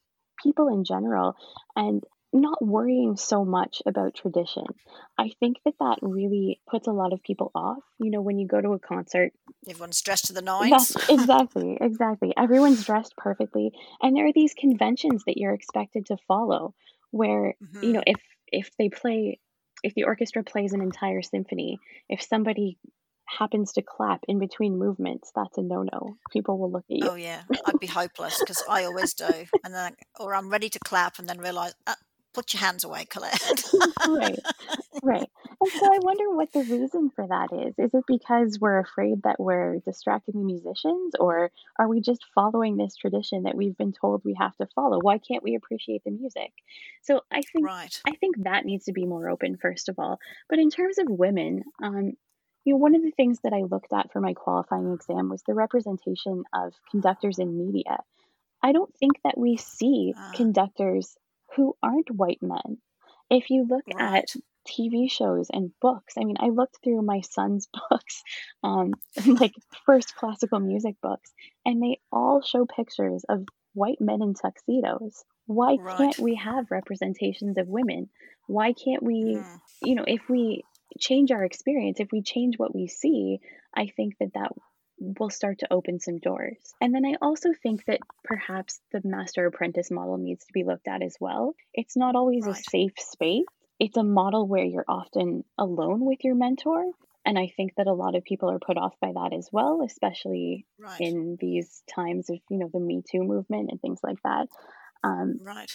people 0.42 0.68
in 0.68 0.85
general. 0.85 1.37
And 1.75 2.05
not 2.33 2.64
worrying 2.64 3.17
so 3.17 3.45
much 3.45 3.81
about 3.87 4.14
tradition. 4.14 4.64
I 5.17 5.31
think 5.41 5.57
that 5.64 5.75
that 5.81 5.99
really 6.03 6.61
puts 6.69 6.87
a 6.87 6.93
lot 6.93 7.12
of 7.12 7.23
people 7.23 7.51
off. 7.55 7.79
You 7.99 8.11
know, 8.11 8.21
when 8.21 8.38
you 8.38 8.47
go 8.47 8.61
to 8.61 8.73
a 8.73 8.79
concert, 8.79 9.33
everyone's 9.69 10.01
dressed 10.03 10.27
to 10.27 10.33
the 10.33 10.43
nines. 10.43 10.97
exactly, 11.09 11.79
exactly. 11.81 12.35
Everyone's 12.37 12.85
dressed 12.85 13.17
perfectly, 13.17 13.73
and 14.03 14.17
there 14.17 14.27
are 14.27 14.33
these 14.33 14.55
conventions 14.55 15.25
that 15.27 15.38
you're 15.38 15.55
expected 15.55 16.07
to 16.07 16.17
follow. 16.29 16.75
Where 17.11 17.55
mm-hmm. 17.62 17.83
you 17.83 17.93
know, 17.93 18.03
if 18.07 18.21
if 18.49 18.71
they 18.79 18.91
play, 18.91 19.41
if 19.83 19.95
the 19.95 20.05
orchestra 20.05 20.45
plays 20.45 20.75
an 20.75 20.83
entire 20.83 21.23
symphony, 21.23 21.79
if 22.09 22.23
somebody 22.23 22.79
happens 23.29 23.73
to 23.73 23.83
clap 23.83 24.21
in 24.27 24.38
between 24.38 24.79
movements, 24.79 25.31
that's 25.35 25.57
a 25.59 25.62
no 25.62 25.83
no. 25.83 26.17
People 26.33 26.59
will 26.59 26.71
look 26.71 26.85
at 26.91 26.97
you. 26.97 27.09
Oh 27.09 27.14
yeah, 27.14 27.43
I'd 27.67 27.79
be 27.81 27.87
hopeless 27.87 28.38
because 28.41 28.62
I 28.69 28.85
always 28.85 29.14
do, 29.14 29.29
and 29.64 29.75
then 29.75 29.97
or 30.19 30.35
I'm 30.35 30.51
ready 30.51 30.69
to 30.69 30.79
clap 30.79 31.19
and 31.19 31.29
then 31.29 31.38
realize 31.38 31.75
uh, 31.87 31.95
put 32.38 32.55
your 32.55 32.61
hands 32.61 32.85
away, 32.85 33.05
Colette. 33.05 33.64
right, 34.07 34.38
right. 35.03 35.29
And 35.61 35.72
so 35.72 35.87
I 35.87 35.98
wonder 36.01 36.31
what 36.31 36.53
the 36.53 36.61
reason 36.61 37.11
for 37.11 37.27
that 37.27 37.48
is. 37.53 37.74
Is 37.79 37.92
it 37.92 38.05
because 38.07 38.61
we're 38.61 38.79
afraid 38.79 39.24
that 39.24 39.40
we're 39.40 39.81
distracting 39.81 40.35
the 40.35 40.44
musicians, 40.44 41.14
or 41.18 41.51
are 41.81 41.88
we 41.88 42.01
just 42.01 42.24
following 42.37 42.77
this 42.77 42.94
tradition 42.94 43.42
that 43.42 43.57
we've 43.57 43.77
been 43.77 43.92
told 43.92 44.22
we 44.24 44.37
have 44.38 44.57
to 44.59 44.68
follow? 44.77 45.01
Why 45.01 45.18
can't 45.18 45.42
we 45.42 45.57
appreciate 45.57 46.05
the 46.05 46.12
music? 46.12 46.53
So 47.03 47.22
I 47.33 47.40
think 47.40 47.66
right. 47.66 48.01
I 48.07 48.12
think 48.12 48.37
that 48.44 48.64
needs 48.64 48.85
to 48.85 48.92
be 48.92 49.05
more 49.05 49.29
open, 49.29 49.59
first 49.61 49.88
of 49.88 49.96
all. 49.98 50.20
But 50.48 50.61
in 50.61 50.70
terms 50.70 50.98
of 50.98 51.07
women, 51.09 51.64
um, 51.83 52.12
you 52.64 52.74
know, 52.74 52.77
one 52.77 52.94
of 52.94 53.03
the 53.03 53.11
things 53.16 53.40
that 53.42 53.53
I 53.53 53.62
looked 53.62 53.92
at 53.92 54.12
for 54.12 54.20
my 54.20 54.35
qualifying 54.35 54.92
exam 54.92 55.29
was 55.29 55.42
the 55.42 55.55
representation 55.55 56.44
of 56.55 56.72
conductors 56.92 57.40
in 57.40 57.59
media. 57.59 57.98
I 58.62 58.70
don't 58.70 58.94
think 58.96 59.14
that 59.24 59.37
we 59.37 59.57
see 59.57 60.14
uh. 60.16 60.33
conductors 60.35 61.16
who 61.57 61.77
aren't 61.83 62.11
white 62.11 62.43
men. 62.43 62.79
If 63.31 63.51
you 63.51 63.67
look 63.69 63.85
right. 63.95 64.25
at 64.25 64.41
TV 64.69 65.11
shows 65.11 65.49
and 65.53 65.73
books. 65.81 66.15
I 66.19 66.25
mean, 66.25 66.37
I 66.39 66.49
looked 66.49 66.77
through 66.83 67.03
my 67.03 67.21
son's 67.23 67.69
books, 67.91 68.23
um, 68.63 68.93
like 69.27 69.55
first 69.87 70.15
classical 70.15 70.61
music 70.61 70.97
books, 71.03 71.33
and 71.65 71.83
they 71.83 72.01
all 72.13 72.43
show 72.43 72.67
pictures 72.67 73.25
of 73.29 73.47
white 73.75 74.01
men 74.01 74.23
in 74.23 74.35
tuxedos. 74.35 75.25
Why 75.47 75.77
Right. 75.77 75.97
can't 75.97 76.19
we 76.19 76.35
have 76.37 76.71
representations 76.71 77.57
of 77.59 77.69
women? 77.69 78.11
Why 78.47 78.73
can't 78.73 79.03
we, 79.03 79.39
Mm. 79.43 79.61
you 79.83 79.95
know, 79.95 80.05
if 80.07 80.29
we 80.29 80.65
change 80.99 81.31
our 81.31 81.45
experience, 81.45 82.01
if 82.01 82.09
we 82.13 82.23
change 82.23 82.59
what 82.59 82.75
we 82.75 82.89
see, 82.89 83.41
I 83.75 83.87
think 83.87 84.19
that 84.19 84.33
that 84.35 84.53
will 85.01 85.31
start 85.31 85.61
to 85.61 85.73
open 85.73 86.01
some 86.01 86.19
doors. 86.19 86.57
And 86.81 86.95
then 86.95 87.05
I 87.07 87.15
also 87.23 87.51
think 87.63 87.85
that 87.87 88.01
perhaps 88.25 88.81
the 88.93 89.01
master 89.05 89.47
apprentice 89.47 89.91
model 89.91 90.17
needs 90.19 90.45
to 90.47 90.53
be 90.53 90.65
looked 90.65 90.89
at 90.89 91.03
as 91.03 91.17
well. 91.21 91.55
It's 91.75 91.97
not 91.97 92.17
always 92.17 92.47
a 92.47 92.55
safe 92.55 92.95
space. 92.99 93.47
It's 93.79 93.97
a 93.97 94.03
model 94.03 94.47
where 94.47 94.65
you're 94.65 94.85
often 94.89 95.45
alone 95.57 96.05
with 96.05 96.25
your 96.25 96.35
mentor. 96.35 96.85
And 97.25 97.39
I 97.39 97.49
think 97.57 97.75
that 97.77 97.87
a 97.87 97.93
lot 97.93 98.17
of 98.17 98.25
people 98.25 98.51
are 98.51 98.59
put 98.59 98.79
off 98.79 98.95
by 99.01 99.13
that 99.13 99.33
as 99.33 99.49
well, 99.53 99.83
especially 99.85 100.67
Right. 100.79 101.01
in 101.01 101.37
these 101.39 101.83
times 101.95 102.31
of, 102.31 102.39
you 102.51 102.59
know, 102.59 102.71
the 102.73 102.81
Me 102.81 103.03
Too 103.09 103.23
movement 103.23 103.71
and 103.71 103.81
things 103.81 104.01
like 104.03 104.21
that. 104.23 104.49
Um, 105.05 105.39
Right. 105.43 105.71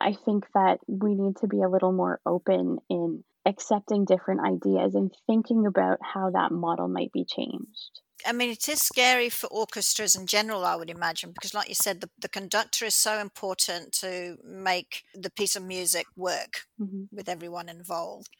I 0.00 0.12
think 0.12 0.46
that 0.54 0.78
we 0.86 1.14
need 1.14 1.36
to 1.38 1.48
be 1.48 1.62
a 1.62 1.68
little 1.68 1.92
more 1.92 2.20
open 2.24 2.78
in 2.88 3.24
accepting 3.46 4.04
different 4.04 4.42
ideas 4.42 4.94
and 4.94 5.12
thinking 5.26 5.66
about 5.66 5.98
how 6.02 6.30
that 6.30 6.52
model 6.52 6.86
might 6.88 7.10
be 7.12 7.24
changed. 7.24 8.00
I 8.26 8.32
mean, 8.32 8.50
it 8.50 8.68
is 8.68 8.80
scary 8.80 9.28
for 9.30 9.46
orchestras 9.48 10.14
in 10.14 10.26
general, 10.26 10.64
I 10.64 10.76
would 10.76 10.90
imagine, 10.90 11.32
because, 11.32 11.54
like 11.54 11.68
you 11.68 11.74
said, 11.74 12.00
the, 12.00 12.10
the 12.18 12.28
conductor 12.28 12.84
is 12.84 12.94
so 12.94 13.18
important 13.18 13.92
to 13.94 14.38
make 14.44 15.04
the 15.14 15.30
piece 15.30 15.56
of 15.56 15.62
music 15.62 16.08
work 16.16 16.66
hmm 16.78 17.08
with 17.10 17.28
everyone 17.28 17.68
involved. 17.68 18.36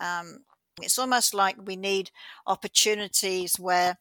Um, 0.00 0.44
it's 0.82 0.98
almost 0.98 1.34
like 1.34 1.56
we 1.62 1.76
need 1.76 2.10
opportunities 2.46 3.58
where 3.58 3.98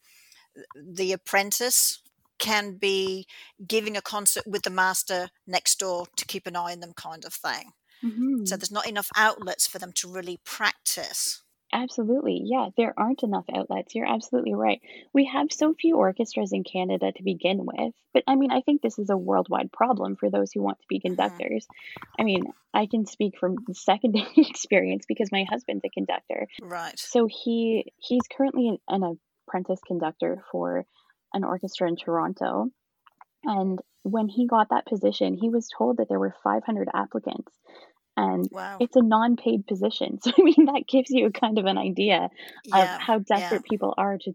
the 0.76 1.14
apprentice 1.14 2.02
can 2.40 2.78
be 2.78 3.28
giving 3.68 3.98
a 3.98 4.02
concert 4.02 4.46
with 4.48 4.64
the 4.64 4.70
master 4.70 5.30
next 5.48 5.80
door 5.80 6.08
to 6.18 6.26
keep 6.26 6.48
an 6.48 6.56
eye 6.56 6.74
on 6.74 6.80
them, 6.82 6.94
kind 6.94 7.26
of 7.26 7.34
thing. 7.34 7.72
hmm 8.02 8.46
So 8.46 8.58
there's 8.58 8.72
not 8.72 8.88
enough 8.88 9.12
outlets 9.16 9.68
for 9.68 9.80
them 9.80 9.94
to 9.94 10.12
really 10.12 10.40
practice. 10.46 11.41
Absolutely. 11.74 12.42
Yeah, 12.44 12.70
there 12.76 12.94
aren't 12.98 13.24
enough 13.24 13.46
outlets. 13.54 13.96
You're 13.96 14.08
absolutely 14.08 14.54
right. 14.54 14.82
We 15.14 15.26
have 15.26 15.48
so 15.52 15.74
few 15.74 15.98
orchestras 15.98 16.52
in 16.52 16.64
Canada 16.64 17.12
to 17.12 17.24
begin 17.24 17.60
with. 17.66 17.94
But 18.14 18.24
I 18.28 18.36
mean, 18.36 18.52
I 18.52 18.62
think 18.62 18.82
this 18.82 19.00
is 19.00 19.10
a 19.10 19.18
worldwide 19.18 19.72
problem 19.72 20.18
for 20.18 20.30
those 20.30 20.52
who 20.52 20.62
want 20.62 20.80
to 20.80 20.88
be 20.90 21.00
Mhm. 21.00 21.04
conductors. 21.04 21.68
I 22.20 22.24
mean, 22.24 22.44
I 22.74 22.88
can 22.88 23.06
speak 23.06 23.38
from 23.38 23.56
secondary 23.74 24.28
experience 24.38 25.06
because 25.08 25.32
my 25.32 25.46
husband's 25.50 25.86
a 25.86 25.90
conductor. 25.90 26.48
Right. 26.62 26.98
So 27.00 27.28
he 27.28 27.94
he's 27.98 28.28
currently 28.28 28.68
an, 28.68 28.78
an 28.90 29.20
apprentice 29.48 29.82
conductor 29.88 30.44
for 30.52 30.86
an 31.34 31.44
orchestra 31.44 31.88
in 31.88 31.96
Toronto. 31.96 32.70
And 33.44 33.80
when 34.04 34.28
he 34.28 34.46
got 34.48 34.70
that 34.70 34.86
position, 34.86 35.36
he 35.36 35.50
was 35.50 35.70
told 35.70 35.98
that 35.98 36.10
there 36.10 36.20
were 36.20 36.36
500 36.44 36.90
applicants. 36.94 37.52
And 38.18 38.50
Wow. 38.50 38.78
it's 38.80 38.96
a 38.96 39.02
non-paid 39.02 39.68
position. 39.68 40.20
So 40.24 40.32
I 40.38 40.42
mean 40.44 40.66
that 40.66 40.84
gives 40.88 41.10
you 41.10 41.30
kind 41.32 41.58
of 41.58 41.66
an 41.66 41.78
idea 41.78 42.30
of 42.72 42.90
Yeah. 42.90 42.98
how 43.00 43.20
Yeah. 43.34 43.60
desperate 43.60 43.64
people 43.64 43.94
are 43.98 44.18
to 44.18 44.34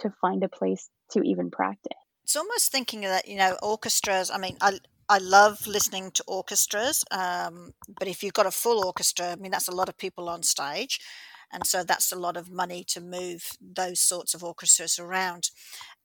to 0.00 0.10
find 0.20 0.44
a 0.44 0.48
place 0.48 0.88
to 1.12 1.22
even 1.22 1.50
practice. 1.50 1.92
It's 2.24 2.36
almost 2.36 2.72
thinking 2.72 3.02
that, 3.02 3.28
you 3.28 3.36
know, 3.36 3.56
orchestras, 3.62 4.30
I 4.30 4.38
mean, 4.38 4.56
I, 4.60 4.78
I 5.08 5.18
love 5.18 5.66
listening 5.66 6.10
to 6.12 6.24
orchestras, 6.26 7.04
um, 7.12 7.72
but 7.86 8.08
if 8.08 8.22
you've 8.22 8.32
got 8.32 8.46
a 8.46 8.50
full 8.50 8.84
orchestra, 8.84 9.26
I 9.32 9.36
mean, 9.36 9.52
that's 9.52 9.68
a 9.68 9.74
lot 9.74 9.88
of 9.88 9.96
people 9.96 10.28
on 10.28 10.42
stage. 10.42 11.00
And 11.52 11.64
so 11.64 11.84
that's 11.84 12.10
a 12.10 12.16
lot 12.18 12.36
of 12.36 12.50
money 12.50 12.82
to 12.88 13.00
move 13.00 13.52
those 13.60 14.00
sorts 14.00 14.34
of 14.34 14.42
orchestras 14.42 14.98
around, 14.98 15.50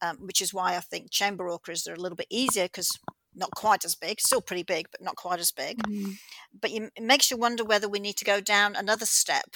um, 0.02 0.18
which 0.28 0.42
is 0.42 0.54
why 0.54 0.76
I 0.76 0.82
think 0.82 1.12
chamber 1.12 1.50
orchestras 1.50 1.88
are 1.88 2.00
a 2.00 2.02
little 2.02 2.16
bit 2.16 2.28
easier 2.30 2.66
because 2.66 2.90
not 3.36 3.52
quite 3.52 3.86
as 3.86 3.96
big, 3.96 4.20
still 4.20 4.41
pretty 4.41 4.63
big, 4.63 4.88
but 4.91 5.02
not 5.02 5.15
quite 5.15 5.39
as 5.39 5.52
big. 5.52 5.82
Mhm. 5.84 6.17
But 6.60 6.72
you, 6.72 6.89
it 6.96 7.04
makes 7.04 7.32
you 7.32 7.38
wonder 7.38 7.63
whether 7.63 7.88
we 7.88 8.00
need 8.00 8.17
to 8.17 8.26
go 8.26 8.41
down 8.41 8.76
another 8.76 9.06
step 9.06 9.56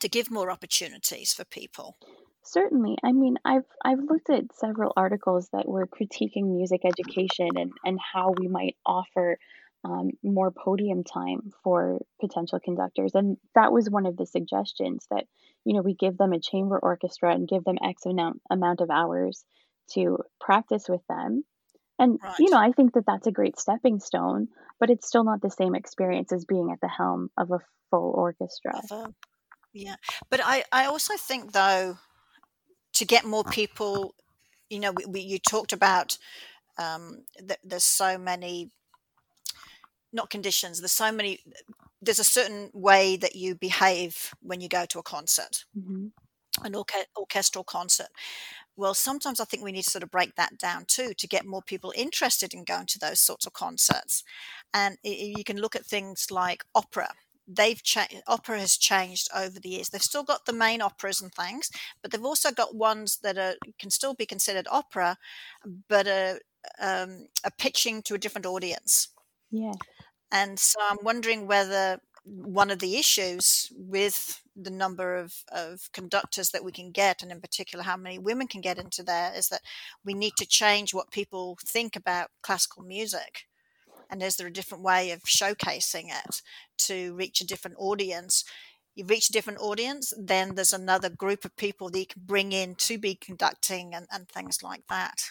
to 0.00 0.08
give 0.08 0.30
more 0.30 0.50
opportunities 0.50 1.32
for 1.32 1.44
people. 1.44 1.96
Certainly. 2.42 2.96
I 3.02 3.12
mean, 3.12 3.38
I've 3.44 3.66
I've 3.84 3.98
looked 3.98 4.30
at 4.30 4.54
several 4.54 4.92
articles 4.96 5.48
that 5.52 5.68
were 5.68 5.86
critiquing 5.86 6.54
music 6.56 6.82
education 6.84 7.48
and, 7.56 7.72
and 7.84 7.98
how 8.12 8.34
we 8.38 8.46
might 8.46 8.76
offer 8.86 9.38
um, 9.84 10.10
more 10.22 10.50
podium 10.50 11.04
time 11.04 11.52
for 11.62 12.00
potential 12.20 12.60
conductors. 12.60 13.14
And 13.14 13.36
that 13.54 13.72
was 13.72 13.90
one 13.90 14.06
of 14.06 14.16
the 14.16 14.26
suggestions 14.26 15.06
that, 15.10 15.24
you 15.64 15.74
know, 15.74 15.82
we 15.82 15.94
give 15.94 16.16
them 16.16 16.32
a 16.32 16.40
chamber 16.40 16.78
orchestra 16.78 17.32
and 17.32 17.48
give 17.48 17.64
them 17.64 17.78
X 17.84 18.06
amount, 18.06 18.40
amount 18.50 18.80
of 18.80 18.90
hours 18.90 19.44
to 19.92 20.18
practice 20.40 20.88
with 20.88 21.02
them. 21.08 21.44
And, 21.98 22.18
you 22.38 22.50
know, 22.50 22.58
I 22.58 22.72
think 22.72 22.92
that 22.94 23.04
that's 23.06 23.26
a 23.26 23.32
great 23.32 23.58
stepping 23.58 24.00
stone, 24.00 24.48
but 24.78 24.90
it's 24.90 25.08
still 25.08 25.24
not 25.24 25.40
the 25.40 25.50
same 25.50 25.74
experience 25.74 26.32
as 26.32 26.44
being 26.44 26.70
at 26.70 26.80
the 26.80 26.88
helm 26.88 27.30
of 27.38 27.50
a 27.50 27.58
full 27.90 28.12
orchestra. 28.14 28.80
A, 28.90 29.12
yeah. 29.72 29.96
But 30.30 30.40
I, 30.44 30.64
I 30.72 30.86
also 30.86 31.14
think, 31.16 31.52
though, 31.52 31.96
to 32.94 33.04
get 33.04 33.24
more 33.24 33.44
people, 33.44 34.14
you 34.68 34.78
know, 34.78 34.92
we, 34.92 35.06
we, 35.06 35.20
you 35.20 35.38
talked 35.38 35.72
about 35.72 36.18
um, 36.78 37.24
that 37.42 37.58
there's 37.64 37.84
so 37.84 38.18
many, 38.18 38.70
not 40.12 40.28
conditions, 40.28 40.80
there's 40.80 40.92
so 40.92 41.10
many, 41.10 41.40
there's 42.02 42.18
a 42.18 42.24
certain 42.24 42.70
way 42.74 43.16
that 43.16 43.36
you 43.36 43.54
behave 43.54 44.34
when 44.42 44.60
you 44.60 44.68
go 44.68 44.84
to 44.86 44.98
a 44.98 45.02
concert, 45.02 45.64
hmm 45.74 46.08
an 46.64 46.72
orche- 46.72 47.04
orchestral 47.16 47.64
concert. 47.64 48.08
Well, 48.76 48.94
sometimes 48.94 49.40
I 49.40 49.44
think 49.44 49.62
we 49.62 49.72
need 49.72 49.84
to 49.84 49.90
sort 49.90 50.02
of 50.02 50.10
break 50.10 50.34
that 50.34 50.58
down 50.58 50.84
too 50.86 51.14
to 51.14 51.26
get 51.26 51.46
more 51.46 51.62
people 51.62 51.92
interested 51.96 52.52
in 52.52 52.64
going 52.64 52.86
to 52.86 52.98
those 52.98 53.20
sorts 53.20 53.46
of 53.46 53.52
concerts. 53.54 54.22
And 54.74 54.98
you 55.02 55.44
can 55.44 55.58
look 55.58 55.74
at 55.74 55.86
things 55.86 56.30
like 56.30 56.64
opera. 56.74 57.14
They've 57.48 57.82
changed. 57.82 58.22
Opera 58.26 58.58
has 58.60 58.76
changed 58.76 59.28
over 59.34 59.58
the 59.60 59.68
years. 59.68 59.88
They've 59.88 60.02
still 60.02 60.24
got 60.24 60.44
the 60.46 60.52
main 60.52 60.82
operas 60.82 61.22
and 61.22 61.32
things, 61.32 61.70
but 62.02 62.10
they've 62.10 62.24
also 62.24 62.50
got 62.50 62.74
ones 62.74 63.18
that 63.22 63.38
are 63.38 63.54
can 63.78 63.90
still 63.90 64.14
be 64.14 64.26
considered 64.26 64.66
opera, 64.70 65.16
but 65.88 66.08
are, 66.08 66.40
um, 66.80 67.28
are 67.44 67.52
pitching 67.56 68.02
to 68.02 68.14
a 68.14 68.18
different 68.18 68.46
audience. 68.46 69.08
Yeah. 69.50 69.74
And 70.32 70.58
so 70.58 70.80
I'm 70.90 70.98
wondering 71.02 71.46
whether 71.46 72.00
one 72.26 72.70
of 72.70 72.80
the 72.80 72.96
issues 72.96 73.70
with 73.76 74.42
the 74.56 74.70
number 74.70 75.16
of, 75.16 75.44
of 75.52 75.88
conductors 75.92 76.50
that 76.50 76.64
we 76.64 76.72
can 76.72 76.90
get, 76.90 77.22
and 77.22 77.30
in 77.30 77.40
particular 77.40 77.84
how 77.84 77.96
many 77.96 78.18
women 78.18 78.48
can 78.48 78.60
get 78.60 78.78
into 78.78 79.02
there, 79.02 79.32
is 79.34 79.48
that 79.48 79.62
we 80.04 80.12
need 80.12 80.32
to 80.38 80.46
change 80.46 80.92
what 80.92 81.10
people 81.10 81.56
think 81.64 81.94
about 81.94 82.30
classical 82.42 82.82
music. 82.82 83.46
And 84.10 84.22
is 84.22 84.36
there 84.36 84.46
a 84.46 84.52
different 84.52 84.82
way 84.82 85.12
of 85.12 85.22
showcasing 85.22 86.06
it 86.06 86.42
to 86.78 87.14
reach 87.14 87.40
a 87.40 87.46
different 87.46 87.76
audience? 87.78 88.44
You 88.94 89.04
reach 89.04 89.28
a 89.28 89.32
different 89.32 89.60
audience, 89.60 90.12
then 90.18 90.54
there's 90.54 90.72
another 90.72 91.10
group 91.10 91.44
of 91.44 91.56
people 91.56 91.90
that 91.90 91.98
you 91.98 92.06
can 92.06 92.22
bring 92.24 92.52
in 92.52 92.74
to 92.76 92.98
be 92.98 93.14
conducting 93.14 93.94
and, 93.94 94.06
and 94.10 94.28
things 94.28 94.62
like 94.62 94.86
that. 94.88 95.30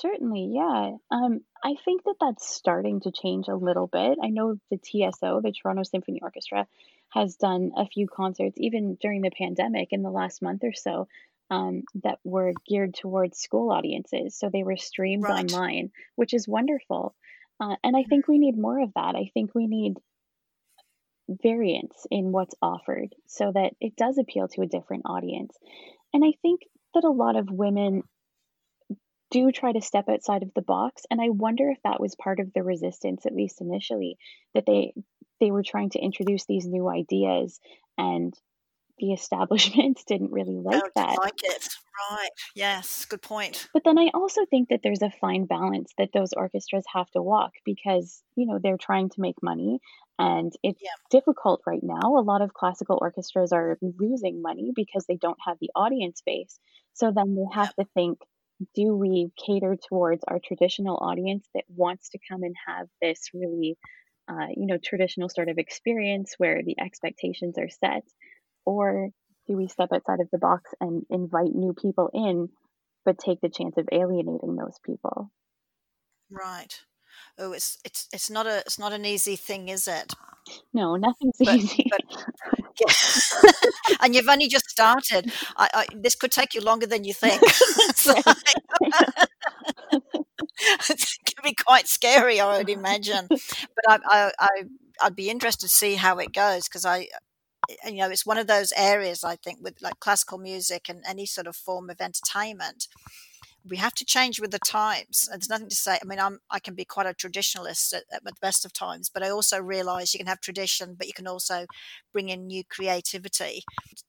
Certainly, 0.00 0.50
yeah. 0.52 0.92
Um, 1.10 1.40
I 1.64 1.74
think 1.84 2.04
that 2.04 2.16
that's 2.20 2.48
starting 2.48 3.00
to 3.00 3.10
change 3.12 3.48
a 3.48 3.56
little 3.56 3.86
bit. 3.88 4.18
I 4.22 4.28
know 4.28 4.56
the 4.70 4.78
TSO, 4.78 5.40
the 5.42 5.52
Toronto 5.52 5.82
Symphony 5.82 6.20
Orchestra, 6.22 6.66
has 7.10 7.36
done 7.36 7.72
a 7.76 7.86
few 7.86 8.06
concerts, 8.06 8.56
even 8.58 8.96
during 9.00 9.22
the 9.22 9.30
pandemic 9.30 9.88
in 9.90 10.02
the 10.02 10.10
last 10.10 10.40
month 10.42 10.62
or 10.62 10.72
so, 10.72 11.08
um, 11.50 11.82
that 12.04 12.18
were 12.22 12.52
geared 12.66 12.94
towards 12.94 13.38
school 13.38 13.70
audiences. 13.72 14.36
So 14.38 14.50
they 14.50 14.62
were 14.62 14.76
streamed 14.76 15.24
Right. 15.24 15.44
online, 15.44 15.90
which 16.16 16.34
is 16.34 16.46
wonderful. 16.46 17.14
Uh, 17.58 17.76
and 17.82 17.96
I 17.96 18.04
think 18.04 18.28
we 18.28 18.38
need 18.38 18.56
more 18.56 18.80
of 18.80 18.92
that. 18.94 19.16
I 19.16 19.30
think 19.34 19.54
we 19.54 19.66
need 19.66 19.96
variance 21.42 22.06
in 22.10 22.32
what's 22.32 22.54
offered 22.62 23.14
so 23.26 23.50
that 23.52 23.72
it 23.80 23.96
does 23.96 24.18
appeal 24.18 24.48
to 24.48 24.62
a 24.62 24.66
different 24.66 25.02
audience. 25.06 25.56
And 26.14 26.24
I 26.24 26.32
think 26.40 26.60
that 26.94 27.04
a 27.04 27.10
lot 27.10 27.36
of 27.36 27.50
women 27.50 28.02
do 29.30 29.50
try 29.52 29.72
to 29.72 29.80
step 29.80 30.08
outside 30.08 30.42
of 30.42 30.52
the 30.54 30.62
box 30.62 31.02
and 31.10 31.20
i 31.20 31.28
wonder 31.28 31.70
if 31.70 31.78
that 31.84 32.00
was 32.00 32.14
part 32.16 32.40
of 32.40 32.52
the 32.54 32.62
resistance 32.62 33.26
at 33.26 33.34
least 33.34 33.60
initially 33.60 34.16
that 34.54 34.64
they 34.66 34.92
they 35.40 35.50
were 35.50 35.62
trying 35.62 35.90
to 35.90 35.98
introduce 36.00 36.44
these 36.46 36.66
new 36.66 36.88
ideas 36.88 37.60
and 37.96 38.34
the 38.98 39.12
establishments 39.12 40.04
didn't 40.04 40.32
really 40.32 40.56
Oh, 40.72 40.82
like 40.82 40.94
that 40.94 41.16
like 41.18 41.34
it. 41.44 41.68
Right. 42.10 42.28
Yes. 42.54 43.04
Good 43.06 43.22
point. 43.22 43.68
but 43.72 43.82
then 43.84 43.98
i 43.98 44.08
also 44.14 44.44
think 44.46 44.68
that 44.68 44.80
there's 44.82 45.02
a 45.02 45.10
fine 45.20 45.46
balance 45.46 45.92
that 45.98 46.10
those 46.12 46.32
orchestras 46.32 46.84
have 46.94 47.10
to 47.10 47.22
walk 47.22 47.52
because 47.64 48.22
you 48.36 48.46
know 48.46 48.58
they're 48.62 48.76
trying 48.78 49.08
to 49.10 49.20
make 49.20 49.36
money 49.42 49.80
and 50.18 50.52
it's 50.62 50.80
Yeah. 50.82 50.90
difficult 51.10 51.62
right 51.66 51.82
now 51.82 52.16
a 52.18 52.22
lot 52.22 52.42
of 52.42 52.54
classical 52.54 52.98
orchestras 53.00 53.52
are 53.52 53.78
losing 53.82 54.42
money 54.42 54.72
because 54.74 55.06
they 55.06 55.16
don't 55.16 55.38
have 55.46 55.58
the 55.60 55.70
audience 55.74 56.22
base 56.24 56.58
so 56.94 57.12
then 57.14 57.34
they 57.34 57.46
have 57.54 57.74
to 57.76 57.84
think 57.94 58.18
do 58.74 58.96
we 58.96 59.30
cater 59.46 59.76
towards 59.88 60.24
our 60.26 60.40
traditional 60.44 60.96
audience 60.96 61.46
that 61.54 61.64
wants 61.68 62.10
to 62.10 62.18
come 62.30 62.42
and 62.42 62.54
have 62.66 62.88
this 63.00 63.30
really 63.34 63.76
uh, 64.28 64.48
you 64.56 64.66
know 64.66 64.78
traditional 64.82 65.28
sort 65.28 65.48
of 65.48 65.58
experience 65.58 66.34
where 66.38 66.62
the 66.62 66.76
expectations 66.80 67.56
are 67.58 67.68
set 67.68 68.04
Or 68.64 69.10
do 69.46 69.56
we 69.56 69.68
step 69.68 69.90
outside 69.94 70.20
of 70.20 70.28
the 70.30 70.38
box 70.38 70.70
and 70.80 71.04
invite 71.10 71.54
new 71.54 71.72
people 71.74 72.10
in, 72.12 72.50
but 73.04 73.18
take 73.18 73.40
the 73.40 73.48
chance 73.48 73.76
of 73.78 73.88
alienating 73.90 74.56
those 74.56 74.78
people? 74.84 75.30
Right. 76.30 76.78
Oh, 77.38 77.52
it's 77.52 77.78
it's 77.84 78.08
it's 78.12 78.30
not 78.30 78.46
a 78.46 78.58
it's 78.58 78.78
not 78.78 78.92
an 78.92 79.06
easy 79.06 79.36
thing, 79.36 79.68
is 79.70 79.88
it? 79.88 80.12
No, 80.74 80.96
nothing's 80.96 81.38
but, 81.38 81.56
easy. 81.56 81.86
But. 81.90 82.02
and 84.00 84.14
you've 84.14 84.28
only 84.28 84.48
just 84.48 84.68
started. 84.68 85.32
I, 85.56 85.68
I, 85.74 85.86
this 85.94 86.14
could 86.14 86.32
take 86.32 86.54
you 86.54 86.60
longer 86.60 86.86
than 86.86 87.04
you 87.04 87.14
think. 87.14 87.42
it 90.90 91.04
can 91.24 91.42
be 91.42 91.54
quite 91.54 91.88
scary, 91.88 92.40
I 92.40 92.58
would 92.58 92.68
imagine. 92.68 93.26
But 93.28 93.40
I, 93.88 93.98
I, 94.04 94.30
I 94.38 94.64
I'd 95.02 95.16
be 95.16 95.30
interested 95.30 95.66
to 95.66 95.72
see 95.72 95.94
how 95.94 96.18
it 96.18 96.32
goes 96.32 96.68
because 96.68 96.84
I, 96.84 97.08
you 97.86 97.98
know, 97.98 98.10
it's 98.10 98.26
one 98.26 98.38
of 98.38 98.46
those 98.46 98.72
areas 98.76 99.24
I 99.24 99.36
think 99.36 99.58
with 99.62 99.80
like 99.82 100.00
classical 100.00 100.38
music 100.38 100.88
and 100.88 101.02
any 101.08 101.26
sort 101.26 101.46
of 101.46 101.56
form 101.56 101.90
of 101.90 102.00
entertainment 102.00 102.88
we 103.68 103.76
have 103.76 103.94
to 103.94 104.04
change 104.04 104.40
with 104.40 104.50
the 104.50 104.58
times. 104.58 105.28
And 105.30 105.40
there's 105.40 105.48
nothing 105.48 105.68
to 105.68 105.74
say. 105.74 105.98
I 106.00 106.04
mean, 106.04 106.18
I'm 106.18 106.40
I 106.50 106.58
can 106.58 106.74
be 106.74 106.84
quite 106.84 107.06
a 107.06 107.14
traditionalist 107.14 107.94
at, 107.94 108.04
at 108.12 108.24
the 108.24 108.32
best 108.40 108.64
of 108.64 108.72
times, 108.72 109.10
but 109.10 109.22
I 109.22 109.30
also 109.30 109.60
realize 109.60 110.14
you 110.14 110.18
can 110.18 110.26
have 110.26 110.40
tradition, 110.40 110.94
but 110.96 111.06
you 111.06 111.12
can 111.12 111.26
also 111.26 111.66
bring 112.12 112.28
in 112.28 112.46
new 112.46 112.64
creativity 112.64 113.62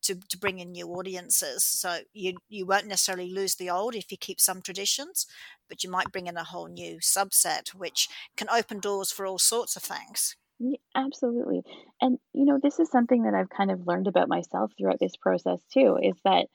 to, 0.03 0.15
to 0.15 0.37
bring 0.37 0.59
in 0.59 0.71
new 0.71 0.87
audiences. 0.87 1.63
So 1.63 2.01
you 2.13 2.37
you 2.49 2.65
won't 2.65 2.87
necessarily 2.87 3.31
lose 3.31 3.55
the 3.55 3.69
old 3.69 3.95
if 3.95 4.11
you 4.11 4.17
keep 4.17 4.39
some 4.39 4.61
traditions, 4.61 5.25
but 5.67 5.83
you 5.83 5.89
might 5.89 6.11
bring 6.11 6.27
in 6.27 6.37
a 6.37 6.43
whole 6.43 6.67
new 6.67 6.97
subset, 6.97 7.69
which 7.69 8.07
can 8.37 8.49
open 8.49 8.79
doors 8.79 9.11
for 9.11 9.25
all 9.25 9.39
sorts 9.39 9.75
of 9.75 9.83
things. 9.83 10.35
Yeah, 10.59 10.77
absolutely. 10.93 11.63
And 12.01 12.19
you 12.33 12.45
know, 12.45 12.59
this 12.61 12.79
is 12.79 12.89
something 12.91 13.23
that 13.23 13.33
I've 13.33 13.49
kind 13.49 13.71
of 13.71 13.87
learned 13.87 14.07
about 14.07 14.27
myself 14.27 14.71
throughout 14.77 14.99
this 14.99 15.15
process 15.15 15.61
too, 15.73 15.97
is 16.01 16.15
that 16.25 16.47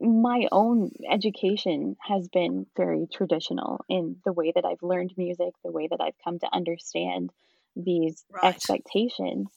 my 0.00 0.48
own 0.52 0.90
education 1.10 1.96
has 2.00 2.28
been 2.28 2.66
very 2.76 3.06
traditional 3.12 3.84
in 3.88 4.16
the 4.24 4.32
way 4.32 4.52
that 4.54 4.64
I've 4.64 4.82
learned 4.82 5.12
music, 5.16 5.54
the 5.64 5.72
way 5.72 5.88
that 5.90 6.00
I've 6.00 6.18
come 6.24 6.38
to 6.38 6.54
understand 6.54 7.30
these 7.74 8.24
right. 8.30 8.54
expectations. 8.54 9.48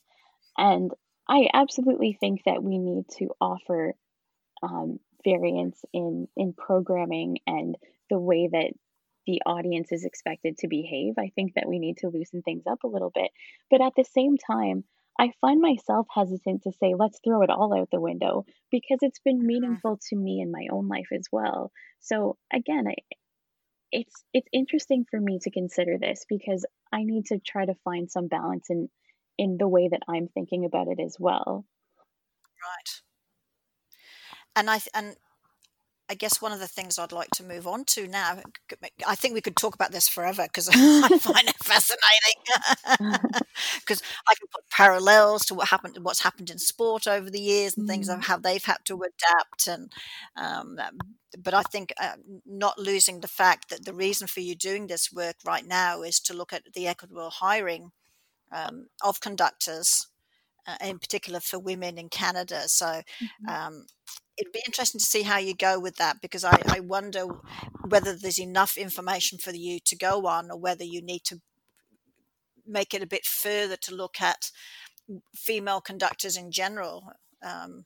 And 0.57 0.91
I 1.27 1.49
absolutely 1.53 2.17
think 2.19 2.41
that 2.45 2.63
we 2.63 2.77
need 2.77 3.05
to 3.17 3.29
offer 3.39 3.95
um, 4.63 4.99
variance 5.23 5.79
in 5.93 6.27
in 6.35 6.53
programming 6.53 7.37
and 7.47 7.77
the 8.09 8.19
way 8.19 8.49
that 8.51 8.73
the 9.27 9.41
audience 9.45 9.91
is 9.91 10.03
expected 10.03 10.57
to 10.57 10.67
behave. 10.67 11.13
I 11.17 11.31
think 11.35 11.53
that 11.53 11.67
we 11.67 11.79
need 11.79 11.97
to 11.97 12.09
loosen 12.09 12.41
things 12.41 12.63
up 12.67 12.83
a 12.83 12.87
little 12.87 13.11
bit. 13.13 13.31
But 13.69 13.81
at 13.81 13.93
the 13.95 14.03
same 14.03 14.37
time, 14.37 14.83
I 15.19 15.31
find 15.41 15.61
myself 15.61 16.07
hesitant 16.13 16.63
to 16.63 16.71
say, 16.71 16.93
let's 16.97 17.19
throw 17.23 17.43
it 17.43 17.49
all 17.49 17.77
out 17.77 17.89
the 17.91 17.99
window 17.99 18.45
because 18.71 18.99
it's 19.01 19.19
been 19.19 19.37
mm-hmm. 19.39 19.47
meaningful 19.47 19.99
to 20.09 20.15
me 20.15 20.41
in 20.41 20.51
my 20.51 20.67
own 20.71 20.87
life 20.87 21.09
as 21.13 21.25
well. 21.31 21.71
So 21.99 22.37
again, 22.51 22.85
I, 22.87 22.95
it's 23.91 24.23
it's 24.33 24.47
interesting 24.53 25.05
for 25.09 25.19
me 25.19 25.39
to 25.41 25.51
consider 25.51 25.97
this 25.99 26.25
because 26.27 26.65
I 26.91 27.03
need 27.03 27.25
to 27.27 27.39
try 27.39 27.65
to 27.65 27.75
find 27.83 28.09
some 28.09 28.27
balance 28.27 28.67
in 28.69 28.89
in 29.37 29.57
the 29.57 29.67
way 29.67 29.89
that 29.89 30.01
I'm 30.07 30.27
thinking 30.27 30.65
about 30.65 30.87
it 30.87 30.99
as 31.03 31.17
well. 31.19 31.65
Right. 32.63 33.01
And 34.55 34.69
I 34.69 34.79
and 34.93 35.15
I 36.11 36.13
guess 36.13 36.41
one 36.41 36.51
of 36.51 36.59
the 36.59 36.67
things 36.67 36.99
I'd 36.99 37.13
like 37.13 37.29
to 37.35 37.43
move 37.43 37.65
on 37.65 37.85
to 37.85 38.05
now, 38.05 38.41
I 39.07 39.15
think 39.15 39.33
we 39.33 39.39
could 39.39 39.55
talk 39.55 39.75
about 39.75 39.93
this 39.93 40.09
forever 40.09 40.43
because 40.43 40.67
I 40.73 41.07
find 41.07 41.47
it 41.47 41.55
fascinating. 41.63 43.31
Because 43.79 44.01
I 44.27 44.33
can 44.35 44.47
put 44.53 44.69
parallels 44.69 45.45
to 45.45 45.53
what 45.53 45.69
happened, 45.69 45.97
what's 46.01 46.23
happened 46.23 46.49
in 46.49 46.57
sport 46.57 47.07
over 47.07 47.29
the 47.29 47.39
years, 47.39 47.77
and 47.77 47.87
things 47.87 48.09
of 48.09 48.19
mm. 48.19 48.23
how 48.25 48.37
they've 48.37 48.63
had 48.63 48.77
to 48.85 48.95
adapt. 48.95 49.67
And 49.67 49.91
um, 50.35 50.77
um, 50.79 50.97
but 51.37 51.53
I 51.53 51.61
think 51.63 51.93
uh, 51.99 52.13
not 52.45 52.77
losing 52.77 53.21
the 53.21 53.27
fact 53.27 53.69
that 53.69 53.85
the 53.85 53.93
reason 53.93 54.27
for 54.27 54.41
you 54.41 54.55
doing 54.55 54.87
this 54.87 55.11
work 55.13 55.35
right 55.45 55.65
now 55.65 56.01
is 56.01 56.19
to 56.21 56.33
look 56.33 56.53
at 56.53 56.73
the 56.73 56.87
equitable 56.87 57.29
hiring 57.29 57.91
um, 58.51 58.87
of 59.03 59.21
conductors, 59.21 60.07
uh, 60.71 60.85
in 60.85 60.99
particular 60.99 61.39
for 61.39 61.59
women 61.59 61.97
in 61.97 62.09
Canada. 62.09 62.63
So. 62.67 62.85
Mm-hmm. 62.85 63.49
Um, 63.49 63.85
it'd 64.37 64.53
be 64.53 64.63
interesting 64.65 64.97
to 64.97 65.05
see 65.05 65.21
how 65.21 65.37
you 65.37 65.53
go 65.53 65.79
with 65.79 65.97
that 65.97 66.19
because 66.19 66.43
I, 66.43 66.59
I 66.67 66.79
wonder 66.79 67.25
whether 67.87 68.15
there's 68.15 68.39
enough 68.39 68.75
information 68.75 69.37
for 69.37 69.51
you 69.51 69.79
to 69.85 69.95
go 69.95 70.25
on 70.25 70.49
or 70.49 70.57
whether 70.57 70.83
you 70.83 71.01
need 71.01 71.23
to 71.25 71.41
make 72.65 72.93
it 72.93 73.03
a 73.03 73.07
bit 73.07 73.25
further 73.25 73.75
to 73.75 73.93
look 73.93 74.21
at 74.21 74.49
female 75.35 75.81
conductors 75.81 76.37
in 76.37 76.51
general. 76.51 77.11
Um, 77.43 77.85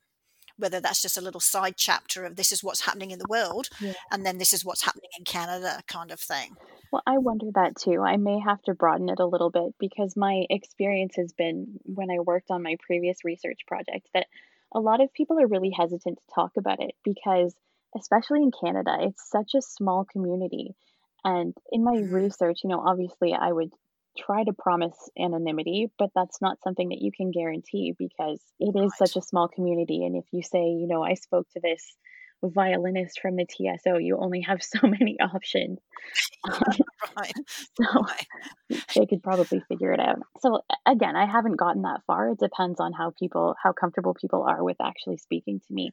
whether 0.58 0.80
that's 0.80 1.02
just 1.02 1.18
a 1.18 1.20
little 1.20 1.40
side 1.40 1.74
chapter 1.76 2.24
of 2.24 2.36
this 2.36 2.52
is 2.52 2.64
what's 2.64 2.82
happening 2.82 3.10
in 3.10 3.18
the 3.18 3.26
world 3.28 3.68
yeah. 3.80 3.92
and 4.10 4.24
then 4.24 4.38
this 4.38 4.52
is 4.52 4.64
what's 4.64 4.82
happening 4.82 5.10
in 5.18 5.24
Canada 5.24 5.82
kind 5.86 6.10
of 6.10 6.20
thing. 6.20 6.56
Well, 6.92 7.02
I 7.06 7.18
wonder 7.18 7.46
that 7.54 7.76
too. 7.76 8.00
I 8.02 8.16
may 8.16 8.38
have 8.38 8.62
to 8.62 8.74
broaden 8.74 9.08
it 9.08 9.18
a 9.18 9.26
little 9.26 9.50
bit 9.50 9.74
because 9.78 10.16
my 10.16 10.44
experience 10.48 11.16
has 11.16 11.32
been 11.32 11.80
when 11.84 12.10
I 12.10 12.20
worked 12.20 12.50
on 12.50 12.62
my 12.62 12.76
previous 12.80 13.24
research 13.24 13.60
project 13.66 14.08
that 14.14 14.26
a 14.72 14.80
lot 14.80 15.00
of 15.00 15.12
people 15.12 15.40
are 15.40 15.46
really 15.46 15.70
hesitant 15.70 16.18
to 16.18 16.34
talk 16.34 16.52
about 16.56 16.80
it 16.80 16.94
because, 17.04 17.54
especially 17.98 18.42
in 18.42 18.50
Canada, 18.50 18.96
it's 19.00 19.28
such 19.30 19.54
a 19.54 19.62
small 19.62 20.04
community. 20.04 20.74
And 21.24 21.54
in 21.72 21.82
my 21.82 21.96
mm-hmm. 21.96 22.14
research, 22.14 22.60
you 22.62 22.70
know, 22.70 22.80
obviously 22.80 23.34
I 23.34 23.50
would 23.50 23.72
try 24.16 24.44
to 24.44 24.52
promise 24.52 24.96
anonymity, 25.18 25.90
but 25.98 26.10
that's 26.14 26.40
not 26.40 26.58
something 26.62 26.88
that 26.90 27.00
you 27.00 27.10
can 27.12 27.30
guarantee 27.30 27.94
because 27.98 28.40
it 28.58 28.74
is 28.76 28.92
right. 29.00 29.08
such 29.08 29.16
a 29.16 29.26
small 29.26 29.48
community. 29.48 30.04
And 30.04 30.16
if 30.16 30.24
you 30.32 30.42
say, 30.42 30.58
you 30.58 30.86
know, 30.88 31.02
I 31.02 31.14
spoke 31.14 31.46
to 31.50 31.60
this 31.62 31.82
violinist 32.42 33.20
from 33.20 33.36
the 33.36 33.46
TSO, 33.46 33.98
you 33.98 34.18
only 34.18 34.42
have 34.42 34.62
so 34.62 34.78
many 34.82 35.16
options. 35.20 35.78
right. 37.18 37.32
so 37.80 38.02
right. 38.02 38.80
they 38.94 39.06
could 39.06 39.22
probably 39.22 39.62
figure 39.68 39.92
it 39.92 40.00
out. 40.00 40.18
So 40.40 40.60
again, 40.86 41.16
I 41.16 41.26
haven't 41.26 41.56
gotten 41.56 41.82
that 41.82 42.00
far. 42.06 42.30
It 42.30 42.38
depends 42.38 42.80
on 42.80 42.92
how 42.92 43.12
people, 43.18 43.54
how 43.62 43.72
comfortable 43.72 44.14
people 44.14 44.44
are 44.48 44.62
with 44.62 44.76
actually 44.80 45.18
speaking 45.18 45.60
to 45.66 45.74
me. 45.74 45.90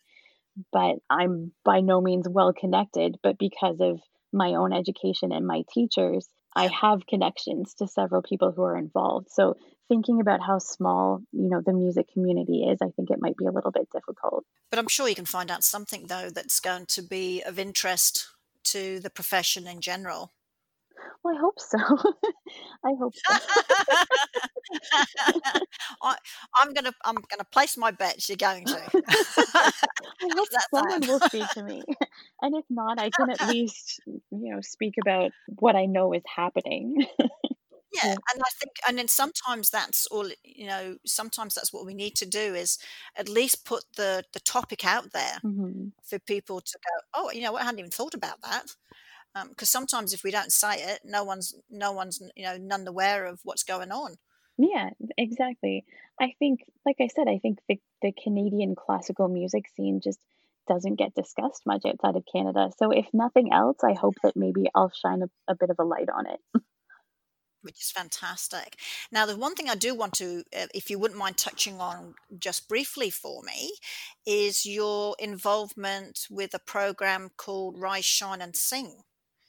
But 0.71 0.97
I'm 1.09 1.51
by 1.65 1.79
no 1.79 1.99
means 1.99 2.27
well 2.29 2.53
connected, 2.53 3.17
but 3.23 3.39
because 3.39 3.77
of 3.79 3.99
my 4.31 4.55
own 4.55 4.71
education 4.71 5.31
and 5.31 5.47
my 5.47 5.63
teachers, 5.73 6.27
I 6.55 6.67
have 6.67 7.07
connections 7.07 7.73
to 7.75 7.87
several 7.87 8.21
people 8.21 8.51
who 8.51 8.63
are 8.63 8.77
involved. 8.77 9.29
So 9.31 9.57
thinking 9.87 10.21
about 10.21 10.41
how 10.41 10.59
small, 10.59 11.21
you 11.31 11.49
know, 11.49 11.61
the 11.65 11.73
music 11.73 12.11
community 12.13 12.63
is, 12.63 12.79
I 12.81 12.89
think 12.95 13.09
it 13.09 13.21
might 13.21 13.37
be 13.37 13.45
a 13.45 13.51
little 13.51 13.71
bit 13.71 13.89
difficult. 13.91 14.45
But 14.69 14.79
I'm 14.79 14.87
sure 14.87 15.07
you 15.07 15.15
can 15.15 15.25
find 15.25 15.51
out 15.51 15.63
something 15.63 16.07
though 16.07 16.29
that's 16.29 16.59
going 16.59 16.85
to 16.87 17.01
be 17.01 17.41
of 17.41 17.59
interest 17.59 18.27
to 18.65 18.99
the 18.99 19.09
profession 19.09 19.67
in 19.67 19.81
general. 19.81 20.31
Well, 21.23 21.35
I 21.35 21.39
hope 21.39 21.59
so. 21.59 21.77
I 22.85 22.93
hope 22.99 23.13
so. 23.15 23.37
I, 26.01 26.15
am 26.61 26.73
gonna 26.73 26.91
I'm 27.05 27.15
gonna 27.15 27.45
place 27.51 27.77
my 27.77 27.91
bets. 27.91 28.27
You're 28.27 28.35
going 28.35 28.65
to. 28.65 28.75
I 29.55 29.71
hope 30.35 30.47
someone 30.73 31.07
will 31.07 31.19
speak 31.21 31.47
to 31.51 31.63
me, 31.63 31.81
and 32.41 32.55
if 32.55 32.65
not, 32.69 32.99
I 32.99 33.09
can 33.09 33.29
at 33.29 33.47
least 33.47 34.01
you 34.05 34.21
know 34.53 34.59
speak 34.61 34.95
about 35.01 35.31
what 35.59 35.75
I 35.77 35.85
know 35.85 36.11
is 36.13 36.23
happening. 36.35 37.05
yeah, 37.19 38.11
and 38.11 38.41
I 38.41 38.49
think, 38.59 38.71
and 38.87 38.97
then 38.97 39.07
sometimes 39.07 39.69
that's 39.69 40.05
all. 40.07 40.27
You 40.43 40.67
know, 40.67 40.97
sometimes 41.05 41.55
that's 41.55 41.71
what 41.71 41.85
we 41.85 41.93
need 41.93 42.15
to 42.17 42.25
do 42.25 42.53
is 42.53 42.79
at 43.15 43.29
least 43.29 43.65
put 43.65 43.85
the 43.95 44.25
the 44.33 44.41
topic 44.41 44.85
out 44.85 45.13
there 45.13 45.37
mm-hmm. 45.43 45.87
for 46.03 46.19
people 46.19 46.59
to 46.59 46.77
go. 46.83 47.01
Oh, 47.13 47.31
you 47.31 47.43
know? 47.43 47.55
I 47.55 47.63
hadn't 47.63 47.79
even 47.79 47.91
thought 47.91 48.13
about 48.13 48.41
that 48.41 48.75
because 49.49 49.75
um, 49.75 49.81
sometimes 49.81 50.13
if 50.13 50.23
we 50.23 50.31
don't 50.31 50.51
say 50.51 50.75
it, 50.75 50.99
no 51.03 51.23
one's 51.23 51.55
no 51.69 51.91
one's 51.91 52.21
you 52.35 52.43
know 52.43 52.57
none 52.57 52.87
aware 52.87 53.25
of 53.25 53.39
what's 53.43 53.63
going 53.63 53.91
on. 53.91 54.15
Yeah, 54.57 54.91
exactly. 55.17 55.85
I 56.21 56.33
think, 56.37 56.59
like 56.85 56.97
I 57.01 57.07
said, 57.07 57.27
I 57.27 57.39
think 57.39 57.59
the 57.67 57.79
the 58.01 58.11
Canadian 58.11 58.75
classical 58.75 59.27
music 59.27 59.65
scene 59.75 59.99
just 60.03 60.19
doesn't 60.67 60.95
get 60.95 61.15
discussed 61.15 61.63
much 61.65 61.83
outside 61.85 62.15
of 62.15 62.23
Canada. 62.31 62.69
So 62.77 62.91
if 62.91 63.07
nothing 63.13 63.51
else, 63.51 63.77
I 63.83 63.93
hope 63.93 64.15
that 64.23 64.35
maybe 64.35 64.69
I'll 64.73 64.91
shine 64.91 65.21
a, 65.23 65.51
a 65.51 65.55
bit 65.55 65.69
of 65.69 65.77
a 65.79 65.83
light 65.83 66.09
on 66.13 66.25
it. 66.27 66.39
Which 67.61 67.79
is 67.79 67.91
fantastic. 67.91 68.77
Now, 69.09 69.25
the 69.25 69.37
one 69.37 69.55
thing 69.55 69.69
I 69.69 69.75
do 69.75 69.95
want 69.95 70.13
to, 70.15 70.43
uh, 70.57 70.67
if 70.75 70.89
you 70.89 70.99
wouldn't 70.99 71.19
mind 71.19 71.37
touching 71.37 71.79
on 71.79 72.13
just 72.37 72.67
briefly 72.67 73.09
for 73.09 73.41
me, 73.41 73.71
is 74.25 74.65
your 74.65 75.15
involvement 75.17 76.27
with 76.29 76.53
a 76.53 76.59
program 76.59 77.31
called 77.37 77.79
Rise, 77.79 78.03
Shine, 78.03 78.41
and 78.41 78.53
Sing. 78.53 78.97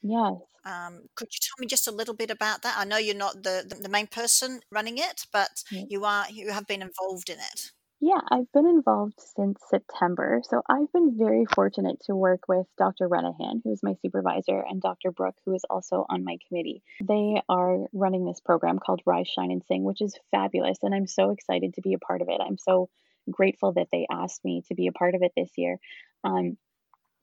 Yes. 0.05 0.35
Um, 0.67 1.01
could 1.17 1.29
you 1.33 1.39
tell 1.41 1.59
me 1.59 1.67
just 1.67 1.89
a 1.89 1.93
little 1.93 2.15
bit 2.15 2.31
about 2.31 2.63
that? 2.63 2.77
I 2.79 2.85
know 2.85 2.99
you're 2.99 3.15
not 3.15 3.43
the, 3.43 3.65
the, 3.67 3.75
the 3.75 3.89
main 3.89 4.07
person 4.07 4.61
running 4.71 4.99
it, 4.99 5.27
but 5.33 5.65
you 5.71 6.05
are 6.05 6.27
you 6.31 6.53
have 6.53 6.67
been 6.67 6.83
involved 6.83 7.31
in 7.31 7.39
it. 7.39 7.73
Yeah, 8.01 8.21
I've 8.31 8.53
been 8.53 8.67
involved 8.67 9.19
since 9.35 9.59
September. 9.71 10.43
So 10.45 10.61
I've 10.69 10.93
been 10.93 11.17
very 11.17 11.47
fortunate 11.55 12.01
to 12.05 12.15
work 12.15 12.41
with 12.49 12.67
Dr. 12.77 13.09
Renihan, 13.09 13.63
who's 13.65 13.83
my 13.83 13.95
supervisor, 14.03 14.63
and 14.69 14.83
Dr. 14.83 15.11
Brook, 15.11 15.37
who 15.47 15.55
is 15.55 15.65
also 15.71 16.05
on 16.11 16.23
my 16.23 16.37
committee. 16.47 16.83
They 17.03 17.41
are 17.49 17.87
running 17.95 18.27
this 18.27 18.41
program 18.41 18.79
called 18.79 19.01
Rise, 19.07 19.29
Shine, 19.29 19.51
and 19.51 19.63
Sing, 19.69 19.85
which 19.85 20.03
is 20.03 20.19
fabulous. 20.31 20.79
And 20.83 20.95
I'm 20.95 21.07
so 21.07 21.31
excited 21.31 21.75
to 21.75 21.81
be 21.81 21.95
a 21.95 21.99
part 21.99 22.21
of 22.21 22.29
it. 22.29 22.43
I'm 22.47 22.59
so 22.59 22.91
grateful 23.31 23.73
that 23.73 23.89
they 23.91 24.07
asked 24.11 24.45
me 24.45 24.63
to 24.69 24.75
be 24.75 24.89
a 24.89 24.93
part 24.93 25.15
of 25.15 25.23
it 25.23 25.33
this 25.35 25.51
year. 25.57 25.79
Um, 26.25 26.59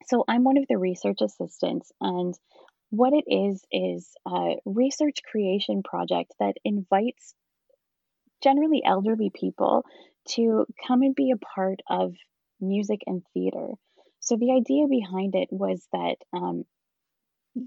so 0.08 0.24
I'm 0.28 0.44
one 0.44 0.58
of 0.58 0.65
the 0.67 0.78
research 0.78 1.22
assistants, 1.22 1.91
and 2.02 2.34
what 2.91 3.13
it 3.13 3.23
is 3.27 3.63
is 3.71 4.12
a 4.27 4.56
research 4.65 5.19
creation 5.30 5.82
project 5.82 6.34
that 6.39 6.58
invites 6.63 7.34
generally 8.43 8.84
elderly 8.86 9.32
people 9.34 9.86
to 10.27 10.65
come 10.88 11.01
and 11.01 11.15
be 11.15 11.32
a 11.32 11.38
part 11.38 11.80
of 11.89 12.13
music 12.60 13.01
and 13.08 13.23
theater. 13.34 13.69
So 14.19 14.36
the 14.36 14.51
idea 14.51 14.88
behind 14.88 15.36
it 15.36 15.47
was 15.51 15.88
that 15.93 16.17
um, 16.34 16.65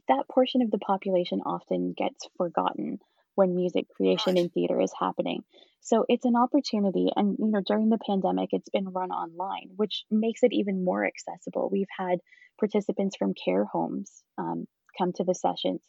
that 0.09 0.29
portion 0.31 0.63
of 0.63 0.71
the 0.71 0.79
population 0.79 1.41
often 1.45 1.95
gets 1.97 2.29
forgotten 2.37 2.99
when 3.35 3.57
music 3.57 3.87
creation 3.97 4.39
and 4.39 4.53
theater 4.53 4.81
is 4.81 4.93
happening. 4.99 5.43
So 5.81 6.05
it's 6.09 6.25
an 6.25 6.37
opportunity, 6.37 7.09
and 7.17 7.37
you 7.39 7.51
know, 7.51 7.61
during 7.67 7.89
the 7.89 7.99
pandemic, 8.07 8.51
it's 8.53 8.69
been 8.69 8.89
run 8.91 9.11
online, 9.11 9.71
which 9.77 10.05
makes 10.11 10.43
it 10.43 10.53
even 10.53 10.85
more 10.85 11.05
accessible. 11.05 11.69
We've 11.73 11.87
had 11.99 12.21
participants 12.59 13.17
from 13.17 13.35
care 13.35 13.65
homes 13.65 14.23
um, 14.39 14.67
come 14.97 15.13
to 15.15 15.25
the 15.25 15.35
sessions, 15.35 15.83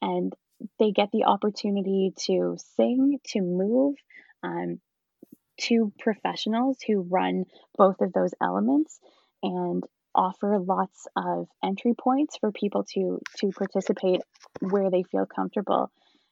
and 0.00 0.32
they 0.78 0.92
get 0.92 1.10
the 1.12 1.24
opportunity 1.24 2.12
to 2.26 2.56
sing, 2.76 3.18
to 3.28 3.40
move. 3.40 3.94
Um, 4.42 4.80
to 5.58 5.92
professionals 5.98 6.78
who 6.86 7.00
run 7.00 7.44
both 7.76 8.00
of 8.00 8.12
those 8.12 8.32
elements 8.42 9.00
and 9.42 9.82
offer 10.14 10.58
lots 10.58 11.06
of 11.16 11.46
entry 11.62 11.94
points 11.94 12.36
for 12.38 12.50
people 12.50 12.84
to 12.84 13.20
to 13.38 13.50
participate 13.50 14.20
where 14.60 14.90
they 14.90 15.02
feel 15.02 15.26
comfortable. 15.26 15.90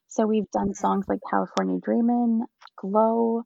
So 0.08 0.26
we've 0.26 0.50
done 0.50 0.74
songs 0.74 1.06
like 1.08 1.20
California 1.28 1.80
Dreamin', 1.82 2.44
Glow, 2.76 3.42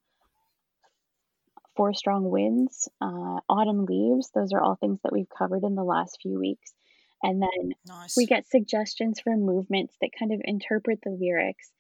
Four 1.77 1.95
Strong 1.95 2.31
Winds, 2.31 2.89
uh, 3.01 3.41
Autumn 3.49 3.85
Leaves. 3.87 4.31
Those 4.35 4.53
are 4.53 4.61
all 4.61 4.77
things 4.77 4.99
that 5.03 5.13
we've 5.13 5.29
covered 5.29 5.65
in 5.65 5.75
the 5.75 5.85
last 5.85 6.19
few 6.23 6.39
weeks. 6.39 6.73
And 7.23 7.43
then 7.43 7.75
we 8.17 8.27
get 8.27 8.47
suggestions 8.47 9.21
for 9.21 9.37
movements 9.37 9.97
that 10.01 10.11
kind 10.19 10.33
of 10.33 10.41
interpret 10.45 11.01
the 11.03 11.11
lyrics, 11.11 11.71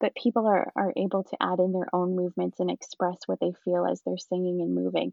but 0.00 0.16
people 0.20 0.46
are, 0.46 0.72
are 0.76 0.92
able 0.96 1.24
to 1.24 1.36
add 1.40 1.60
in 1.60 1.72
their 1.72 1.88
own 1.92 2.16
movements 2.16 2.58
and 2.60 2.70
express 2.70 3.18
what 3.26 3.38
they 3.40 3.52
feel 3.64 3.86
as 3.86 4.02
they're 4.04 4.18
singing 4.18 4.60
and 4.60 4.74
moving. 4.74 5.12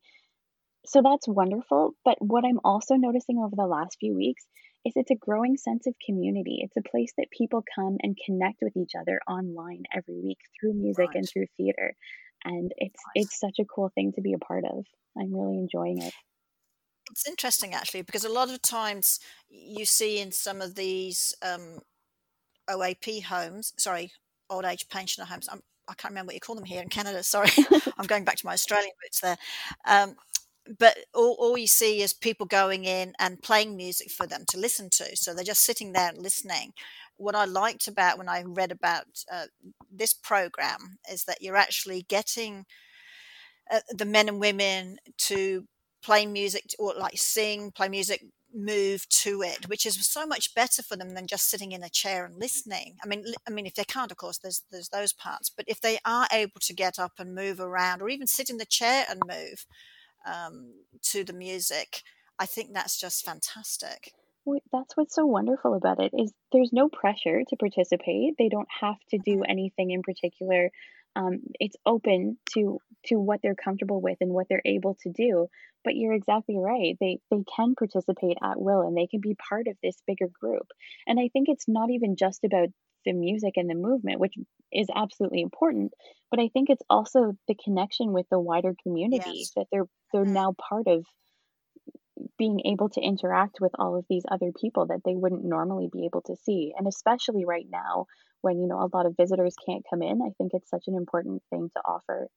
So 0.88 1.02
that's 1.04 1.28
wonderful. 1.28 1.95
But 2.04 2.17
what 2.19 2.45
I'm 2.45 2.60
also 2.63 2.95
noticing 2.95 3.39
over 3.39 3.56
the 3.56 3.67
last 3.67 3.98
few 4.00 4.15
weeks 4.15 4.45
is 4.86 4.93
it's 4.95 5.12
a 5.12 5.15
growing 5.15 5.58
sense 5.58 5.88
of 5.88 5.95
community. 6.06 6.60
It's 6.62 6.78
a 6.78 6.89
place 6.89 7.12
that 7.17 7.32
people 7.32 7.63
come 7.76 7.98
and 8.02 8.17
connect 8.24 8.60
with 8.62 8.78
each 8.78 8.91
other 9.00 9.19
online 9.28 9.84
every 9.91 10.19
week 10.19 10.38
through 10.60 10.74
music 10.74 11.10
and 11.15 11.28
through 11.28 11.48
theater. 11.58 11.95
And 12.43 12.71
it's 12.78 13.02
Nice. 13.15 13.26
it's 13.26 13.39
such 13.39 13.58
a 13.60 13.65
cool 13.65 13.89
thing 13.95 14.13
to 14.13 14.21
be 14.21 14.34
a 14.34 14.38
part 14.38 14.63
of. 14.65 14.86
I'm 15.17 15.34
really 15.34 15.58
enjoying 15.58 16.02
it. 16.02 16.13
It's 17.12 17.28
interesting 17.28 17.74
actually 17.74 18.02
because 18.02 18.26
a 18.26 18.30
lot 18.30 18.50
of 18.50 18.62
times 18.62 19.20
you 19.50 19.86
see 19.86 20.20
in 20.20 20.32
some 20.32 20.62
of 20.62 20.76
these 20.76 21.34
um, 21.41 21.80
OAP 22.70 23.24
homes, 23.24 23.74
sorry, 23.78 24.12
old 24.50 24.65
age 24.65 24.88
pensioner 24.89 25.26
homes. 25.26 25.48
I'm, 25.52 25.62
I 25.88 25.94
can't 25.94 26.12
remember 26.12 26.30
what 26.30 26.36
you 26.36 26.41
call 26.41 26.56
them 26.56 26.65
here 26.65 26.82
in 26.82 26.89
Canada. 26.89 27.22
Sorry, 27.24 27.50
I'm 27.98 28.08
going 28.08 28.26
back 28.26 28.38
to 28.38 28.46
my 28.46 28.54
Australian 28.54 28.91
roots 29.04 29.20
there. 29.20 29.38
Um, 29.86 30.15
but 30.80 30.98
all, 31.13 31.36
all 31.39 31.58
you 31.58 31.68
see 31.68 32.02
is 32.02 32.12
people 32.12 32.48
going 32.48 32.86
in 32.86 33.13
and 33.20 33.41
playing 33.41 33.78
music 33.78 34.10
for 34.10 34.26
them 34.26 34.46
to 34.50 34.60
listen 34.60 34.89
to. 34.94 35.15
So 35.15 35.34
they're 35.34 35.44
just 35.44 35.63
sitting 35.63 35.94
there 35.94 36.10
and 36.10 36.18
listening. 36.18 36.74
What 37.18 37.36
I 37.36 37.46
liked 37.46 37.88
about 37.88 38.18
when 38.18 38.28
I 38.28 38.44
read 38.46 38.72
about 38.72 39.06
uh, 39.32 39.46
this 39.91 40.13
program 40.13 40.98
is 41.12 41.26
that 41.26 41.41
you're 41.41 41.56
actually 41.56 42.02
getting 42.10 42.65
uh, 43.72 43.80
the 43.89 44.06
men 44.06 44.28
and 44.28 44.39
women 44.39 44.98
to 45.18 45.68
play 46.06 46.26
music 46.26 46.63
or 46.80 46.94
like 46.96 47.18
sing, 47.18 47.72
play 47.72 47.89
music, 47.89 48.24
move 48.54 49.08
to 49.10 49.41
it, 49.41 49.68
which 49.68 49.86
is 49.86 49.96
so 50.08 50.26
much 50.26 50.54
better 50.54 50.82
for 50.84 50.96
them 50.96 51.10
than 51.15 51.28
just 51.28 51.50
sitting 51.50 51.72
in 51.72 51.84
a 51.84 51.89
chair 51.89 52.26
and 52.26 52.36
listening. 52.39 52.96
I 53.04 53.08
mean, 53.08 53.26
I 53.48 53.52
mean, 53.52 53.65
if 53.65 53.74
they 53.76 53.84
can't, 53.84 54.12
of 54.12 54.18
course, 54.18 54.38
there's 54.38 54.63
there's 54.72 54.89
those 54.89 55.13
parts. 55.13 55.50
But 55.50 55.65
if 55.68 55.82
they 55.82 55.98
are 56.06 56.28
able 56.32 56.60
to 56.62 56.74
get 56.74 57.00
up 57.00 57.13
and 57.20 57.34
move 57.36 57.60
around, 57.60 58.02
or 58.02 58.10
even 58.10 58.28
sit 58.28 58.50
in 58.50 58.58
the 58.58 58.65
chair 58.80 59.06
and 59.10 59.28
move 59.28 59.65
um, 60.26 60.74
to 61.04 61.24
the 61.24 61.34
music, 61.34 62.02
I 62.39 62.46
think 62.46 62.74
that's 62.74 63.00
just 63.00 63.26
fantastic. 63.26 64.13
That's 64.72 64.96
what's 64.96 65.15
so 65.15 65.26
wonderful 65.26 65.74
about 65.74 66.00
it 66.00 66.12
is 66.13 66.32
there's 66.52 66.72
no 66.72 66.88
pressure 66.89 67.41
to 67.48 67.56
participate. 67.56 68.36
They 68.38 68.50
don't 68.50 68.68
have 68.82 69.00
to 69.10 69.18
do 69.18 69.41
Mhm. 69.41 69.50
anything 69.50 69.89
in 69.91 70.04
particular. 70.04 70.70
Um, 71.15 71.39
it's 71.60 71.75
open 71.86 72.38
to 72.54 72.80
to 73.08 73.15
what 73.19 73.39
they're 73.41 73.56
comfortable 73.56 74.01
with 74.01 74.17
and 74.21 74.32
what 74.34 74.47
they're 74.49 74.62
able 74.65 74.95
to 75.04 75.12
do. 75.12 75.47
But 75.84 75.95
you're 75.95 76.13
exactly 76.13 76.58
right. 76.58 76.97
They 76.99 77.19
they 77.32 77.43
can 77.56 77.75
participate 77.75 78.38
at 78.43 78.60
will 78.60 78.82
and 78.82 78.97
they 78.97 79.08
can 79.08 79.21
be 79.21 79.36
part 79.49 79.67
of 79.67 79.78
this 79.84 80.01
bigger 80.08 80.28
group. 80.41 80.67
And 81.08 81.19
I 81.19 81.30
think 81.32 81.47
it's 81.49 81.67
not 81.67 81.89
even 81.91 82.15
just 82.15 82.43
about 82.43 82.69
the 83.06 83.13
music 83.13 83.54
and 83.58 83.69
the 83.69 83.75
movement, 83.75 84.19
which 84.19 84.34
is 84.71 84.88
absolutely 84.93 85.41
important, 85.41 85.93
but 86.32 86.39
I 86.39 86.49
think 86.49 86.69
it's 86.69 86.82
also 86.89 87.34
the 87.47 87.56
connection 87.63 88.13
with 88.13 88.28
the 88.30 88.39
wider 88.39 88.73
community 88.84 89.49
Yes. 89.49 89.56
that 89.56 89.67
they're 89.71 89.88
they're 90.12 90.25
Mm. 90.25 90.34
now 90.34 90.56
part 90.69 90.88
of 90.88 91.06
being 92.38 92.62
able 92.65 92.89
to 92.89 93.01
interact 93.01 93.60
with 93.62 93.71
all 93.78 93.97
of 93.97 94.06
these 94.10 94.23
other 94.30 94.51
people 94.60 94.88
that 94.88 95.01
they 95.06 95.15
wouldn't 95.15 95.43
normally 95.43 95.89
be 95.91 96.06
able 96.06 96.21
to 96.21 96.36
see. 96.36 96.73
And 96.78 96.88
especially 96.88 97.45
right 97.45 97.65
now 97.69 98.06
when, 98.45 98.60
you 98.62 98.67
know, 98.67 98.79
a 98.81 98.89
lot 98.95 99.08
of 99.08 99.17
visitors 99.17 99.55
can't 99.65 99.86
come 99.89 100.03
in, 100.03 100.21
I 100.21 100.31
think 100.38 100.53
it's 100.53 100.69
such 100.69 100.86
an 100.88 100.95
important 100.95 101.43
thing 101.51 101.69
to 101.75 101.81
offer. 101.86 102.29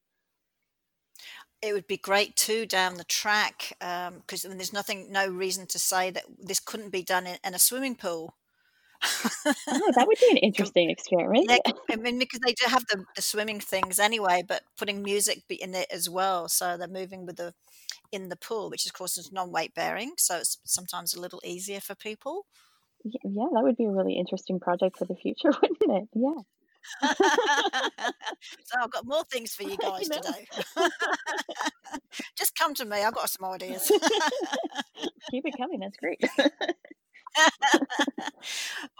It 1.61 1.73
would 1.73 1.87
be 1.89 1.97
great 1.97 2.37
too 2.37 2.67
down 2.67 2.95
the 2.97 3.05
track 3.05 3.73
um, 3.81 4.19
because 4.21 4.43
there's 4.43 4.73
nothing, 4.73 5.11
no 5.11 5.29
reason 5.29 5.67
to 5.69 5.79
say 5.79 6.11
that 6.11 6.25
this 6.39 6.61
couldn't 6.61 6.91
be 6.91 7.03
done 7.03 7.27
in, 7.27 7.39
in 7.45 7.55
a 7.55 7.59
swimming 7.59 7.97
pool. 7.97 8.35
Oh, 9.71 9.93
that 9.95 10.07
would 10.07 10.19
be 10.21 10.31
an 10.31 10.37
interesting 10.39 10.91
experiment. 10.91 11.47
Yeah, 11.49 11.59
I 11.91 11.97
mean, 11.97 12.19
because 12.19 12.41
they 12.41 12.53
do 12.53 12.67
have 12.69 12.85
the, 12.91 13.05
the 13.17 13.23
swimming 13.23 13.61
things 13.61 13.99
anyway, 13.99 14.43
but 14.47 14.63
putting 14.77 15.03
music 15.03 15.43
in 15.49 15.75
it 15.75 15.87
as 15.91 16.09
well, 16.09 16.49
so 16.49 16.77
they're 16.77 16.89
moving 16.89 17.27
with 17.27 17.37
the 17.37 17.55
in 18.13 18.29
the 18.31 18.37
pool, 18.37 18.71
which 18.71 18.87
of 18.87 18.93
course 18.95 19.19
is 19.19 19.33
non-weight 19.33 19.75
bearing, 19.75 20.13
so 20.19 20.39
it's 20.39 20.59
sometimes 20.65 21.15
a 21.15 21.21
little 21.21 21.41
easier 21.45 21.81
for 21.81 21.95
people. 21.95 22.47
Yeah, 23.05 23.47
that 23.53 23.63
would 23.63 23.77
be 23.77 23.85
a 23.85 23.91
really 23.91 24.15
interesting 24.19 24.61
project 24.61 24.99
for 24.99 25.05
the 25.05 25.15
future, 25.15 25.51
wouldn't 25.63 26.03
it? 26.03 26.09
Yeah. 26.15 26.43
so 28.65 28.75
I've 28.81 28.91
got 28.91 29.05
more 29.05 29.25
things 29.31 29.53
for 29.53 29.65
you 29.65 29.77
guys 29.81 30.09
to 30.09 30.21
do. 30.21 30.89
Just 32.37 32.57
come 32.57 32.75
to 32.75 32.85
me, 32.85 33.03
I've 33.03 33.15
got 33.15 33.31
some 33.31 33.49
ideas. 33.51 33.91
Keep 35.31 35.47
it 35.47 35.55
coming. 35.59 35.81
That's 35.81 35.97
great. 35.97 36.21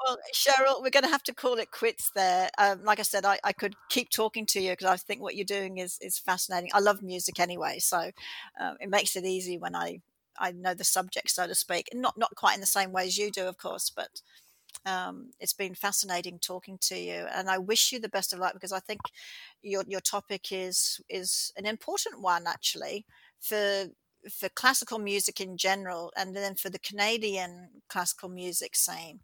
well, 0.05 0.19
Cheryl, 0.35 0.83
we're 0.83 0.91
going 0.91 1.05
to 1.05 1.11
have 1.11 1.23
to 1.25 1.35
call 1.35 1.55
it 1.55 1.71
quits 1.71 2.11
there. 2.15 2.51
Um, 2.59 2.85
like 2.85 2.99
I 2.99 3.03
said, 3.03 3.25
I, 3.25 3.39
I 3.43 3.53
could 3.53 3.75
keep 3.89 4.11
talking 4.11 4.47
to 4.47 4.61
you 4.61 4.73
because 4.73 4.87
I 4.87 4.97
think 4.97 5.23
what 5.23 5.35
you're 5.35 5.45
doing 5.45 5.79
is 5.79 5.99
is 6.01 6.19
fascinating. 6.19 6.71
I 6.75 6.81
love 6.81 7.03
music 7.03 7.41
anyway, 7.41 7.79
so 7.79 8.11
um, 8.61 8.77
it 8.81 8.91
makes 8.91 9.17
it 9.17 9.25
easy 9.25 9.59
when 9.59 9.75
I 9.75 10.03
I 10.39 10.53
know 10.53 10.75
the 10.75 10.85
subject, 10.85 11.31
so 11.31 11.47
to 11.47 11.55
speak. 11.55 11.89
Not 11.95 12.19
not 12.19 12.35
quite 12.37 12.55
in 12.55 12.61
the 12.61 12.67
same 12.67 12.93
way 12.93 13.07
as 13.07 13.19
you 13.19 13.31
do, 13.31 13.47
of 13.47 13.59
course, 13.59 13.91
but 13.95 14.21
um, 14.87 15.31
it's 15.41 15.53
been 15.53 15.75
fascinating 15.75 16.39
talking 16.39 16.79
to 16.83 16.97
you, 16.99 17.27
and 17.35 17.51
I 17.51 17.59
wish 17.59 17.93
you 17.93 18.01
the 18.01 18.09
best 18.09 18.33
of 18.33 18.39
luck 18.39 18.55
because 18.55 18.73
I 18.73 18.81
think 18.81 19.01
your 19.63 19.85
your 19.87 20.01
topic 20.01 20.49
is 20.53 21.01
is 21.09 21.53
an 21.57 21.67
important 21.67 22.21
one 22.21 22.47
actually 22.47 23.07
for 23.41 23.87
for 24.31 24.49
classical 24.51 24.99
music 24.99 25.41
in 25.41 25.57
general, 25.57 26.13
and 26.17 26.35
then 26.37 26.55
for 26.55 26.71
the 26.71 26.79
Canadian 26.79 27.69
classical 27.89 28.29
music 28.29 28.77
scene. 28.77 29.21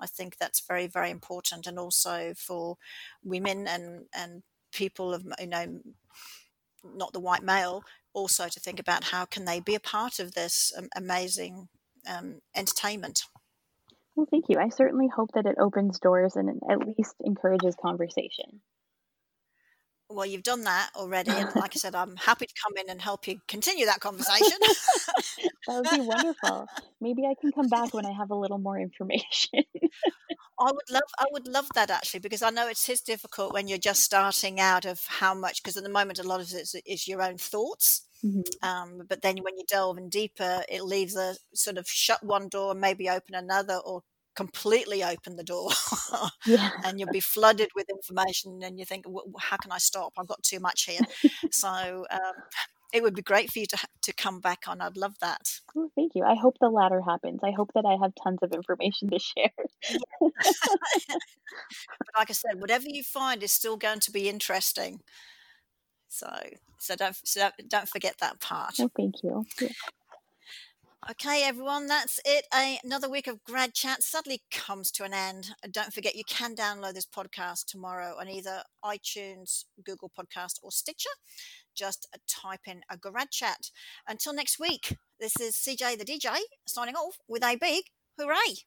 I 0.00 0.06
think 0.06 0.36
that's 0.38 0.60
very 0.66 0.86
very 0.86 1.10
important, 1.10 1.66
and 1.66 1.78
also 1.78 2.32
for 2.36 2.76
women 3.24 3.66
and 3.66 4.06
and 4.14 4.42
people 4.72 5.14
of 5.14 5.26
you 5.40 5.46
know 5.46 5.80
not 6.84 7.12
the 7.12 7.20
white 7.20 7.42
male 7.42 7.82
also 8.14 8.48
to 8.48 8.60
think 8.60 8.80
about 8.80 9.04
how 9.04 9.24
can 9.24 9.44
they 9.44 9.60
be 9.60 9.74
a 9.74 9.80
part 9.80 10.18
of 10.18 10.34
this 10.34 10.72
um, 10.76 10.88
amazing 10.96 11.68
um, 12.08 12.40
entertainment. 12.54 13.22
Well, 14.16 14.26
thank 14.30 14.46
you. 14.48 14.58
I 14.58 14.68
certainly 14.68 15.08
hope 15.08 15.30
that 15.34 15.46
it 15.46 15.56
opens 15.60 16.00
doors 16.00 16.34
and 16.36 16.60
at 16.68 16.86
least 16.86 17.14
encourages 17.24 17.76
conversation. 17.80 18.60
Well, 20.10 20.24
you've 20.24 20.42
done 20.42 20.62
that 20.64 20.90
already, 20.96 21.38
and 21.38 21.54
like 21.54 21.72
I 21.72 21.76
said, 21.76 21.94
I'm 21.94 22.16
happy 22.16 22.46
to 22.46 22.54
come 22.64 22.76
in 22.78 22.88
and 22.88 23.02
help 23.02 23.26
you 23.26 23.40
continue 23.46 23.84
that 23.86 24.00
conversation. 24.00 24.56
That 25.66 25.74
would 25.78 25.88
be 25.88 26.00
wonderful. 26.00 26.70
Maybe 27.00 27.24
I 27.26 27.34
can 27.40 27.52
come 27.52 27.68
back 27.68 27.94
when 27.94 28.06
I 28.06 28.12
have 28.12 28.30
a 28.30 28.34
little 28.36 28.58
more 28.58 28.78
information. 28.78 29.62
I 30.60 30.72
would 30.72 30.90
love, 30.90 31.02
I 31.18 31.24
would 31.30 31.46
love 31.46 31.72
that 31.74 31.90
actually, 31.90 32.20
because 32.20 32.42
I 32.42 32.50
know 32.50 32.68
it 32.68 32.88
is 32.88 33.00
difficult 33.00 33.52
when 33.52 33.68
you're 33.68 33.78
just 33.78 34.02
starting 34.02 34.58
out 34.60 34.84
of 34.84 35.04
how 35.06 35.34
much, 35.34 35.62
because 35.62 35.76
at 35.76 35.84
the 35.84 35.88
moment 35.88 36.18
a 36.18 36.24
lot 36.24 36.40
of 36.40 36.48
it 36.52 36.54
is, 36.62 36.74
is 36.84 37.06
your 37.08 37.22
own 37.22 37.38
thoughts. 37.38 38.02
Mhm. 38.22 38.58
Um, 38.62 39.02
but 39.08 39.22
then 39.22 39.38
when 39.42 39.56
you 39.58 39.64
delve 39.68 39.98
in 39.98 40.08
deeper, 40.10 40.64
it 40.68 40.82
leaves 40.84 41.16
a 41.16 41.36
sort 41.54 41.78
of 41.78 41.88
shut 41.88 42.24
one 42.24 42.48
door, 42.48 42.72
and 42.72 42.80
maybe 42.80 43.08
open 43.10 43.34
another, 43.36 43.76
or 43.78 44.02
completely 44.38 45.02
open 45.02 45.34
the 45.36 45.42
door, 45.42 45.70
Yeah. 46.46 46.70
and 46.84 46.98
you'll 47.00 47.10
be 47.20 47.28
flooded 47.34 47.70
with 47.74 47.88
information. 47.90 48.60
And 48.62 48.78
you 48.78 48.84
think, 48.84 49.04
"Wh- 49.06 49.28
wh- 49.34 49.42
how 49.50 49.56
can 49.56 49.72
I 49.72 49.78
stop? 49.78 50.12
I've 50.16 50.28
got 50.28 50.42
too 50.42 50.60
much 50.60 50.84
here. 50.84 51.00
So 51.50 52.06
um, 52.18 52.34
it 52.92 53.02
would 53.02 53.14
be 53.14 53.22
great 53.32 53.50
for 53.50 53.58
you 53.58 53.66
to 53.66 53.78
to 54.06 54.12
come 54.12 54.38
back 54.40 54.62
on. 54.68 54.80
I'd 54.80 54.96
love 54.96 55.16
that. 55.20 55.60
Oh, 55.76 55.90
thank 55.96 56.12
you. 56.14 56.22
I 56.24 56.36
hope 56.44 56.56
the 56.60 56.68
latter 56.68 57.00
happens. 57.02 57.40
I 57.42 57.52
hope 57.58 57.70
that 57.74 57.84
I 57.92 57.96
have 58.02 58.12
tons 58.22 58.38
of 58.42 58.52
information 58.52 59.10
to 59.10 59.18
share. 59.18 59.50
but 60.20 62.08
like 62.18 62.30
I 62.30 62.32
said, 62.32 62.60
whatever 62.60 62.86
you 62.88 63.02
find 63.02 63.42
is 63.42 63.52
still 63.52 63.76
going 63.76 64.00
to 64.00 64.10
be 64.12 64.28
interesting. 64.28 65.00
So, 66.08 66.30
so 66.78 66.94
don't 66.96 67.16
so 67.24 67.50
don't 67.68 67.88
forget 67.88 68.16
that 68.20 68.40
part. 68.40 68.74
Oh, 68.80 68.90
thank 68.96 69.14
you. 69.22 69.44
Yeah. 69.60 69.68
Okay, 71.06 71.42
everyone, 71.44 71.86
that's 71.86 72.20
it. 72.24 72.46
A, 72.52 72.78
another 72.82 73.08
week 73.08 73.28
of 73.28 73.44
Grad 73.44 73.72
Chat 73.72 74.02
suddenly 74.02 74.42
comes 74.50 74.90
to 74.90 75.04
an 75.04 75.14
end. 75.14 75.50
And 75.62 75.72
don't 75.72 75.92
forget, 75.92 76.16
you 76.16 76.24
can 76.24 76.56
download 76.56 76.94
this 76.94 77.06
podcast 77.06 77.66
tomorrow 77.66 78.16
on 78.20 78.28
either 78.28 78.62
iTunes, 78.84 79.64
Google 79.82 80.10
Podcast, 80.10 80.58
or 80.60 80.72
Stitcher. 80.72 81.08
Just 81.74 82.08
uh, 82.12 82.18
type 82.26 82.66
in 82.66 82.82
a 82.90 82.96
Grad 82.96 83.30
Chat. 83.30 83.70
Until 84.08 84.34
next 84.34 84.58
week, 84.58 84.96
this 85.20 85.38
is 85.40 85.54
CJ 85.54 85.98
the 85.98 86.04
DJ 86.04 86.36
signing 86.66 86.96
off 86.96 87.16
with 87.28 87.44
a 87.44 87.56
big 87.56 87.84
hooray. 88.18 88.66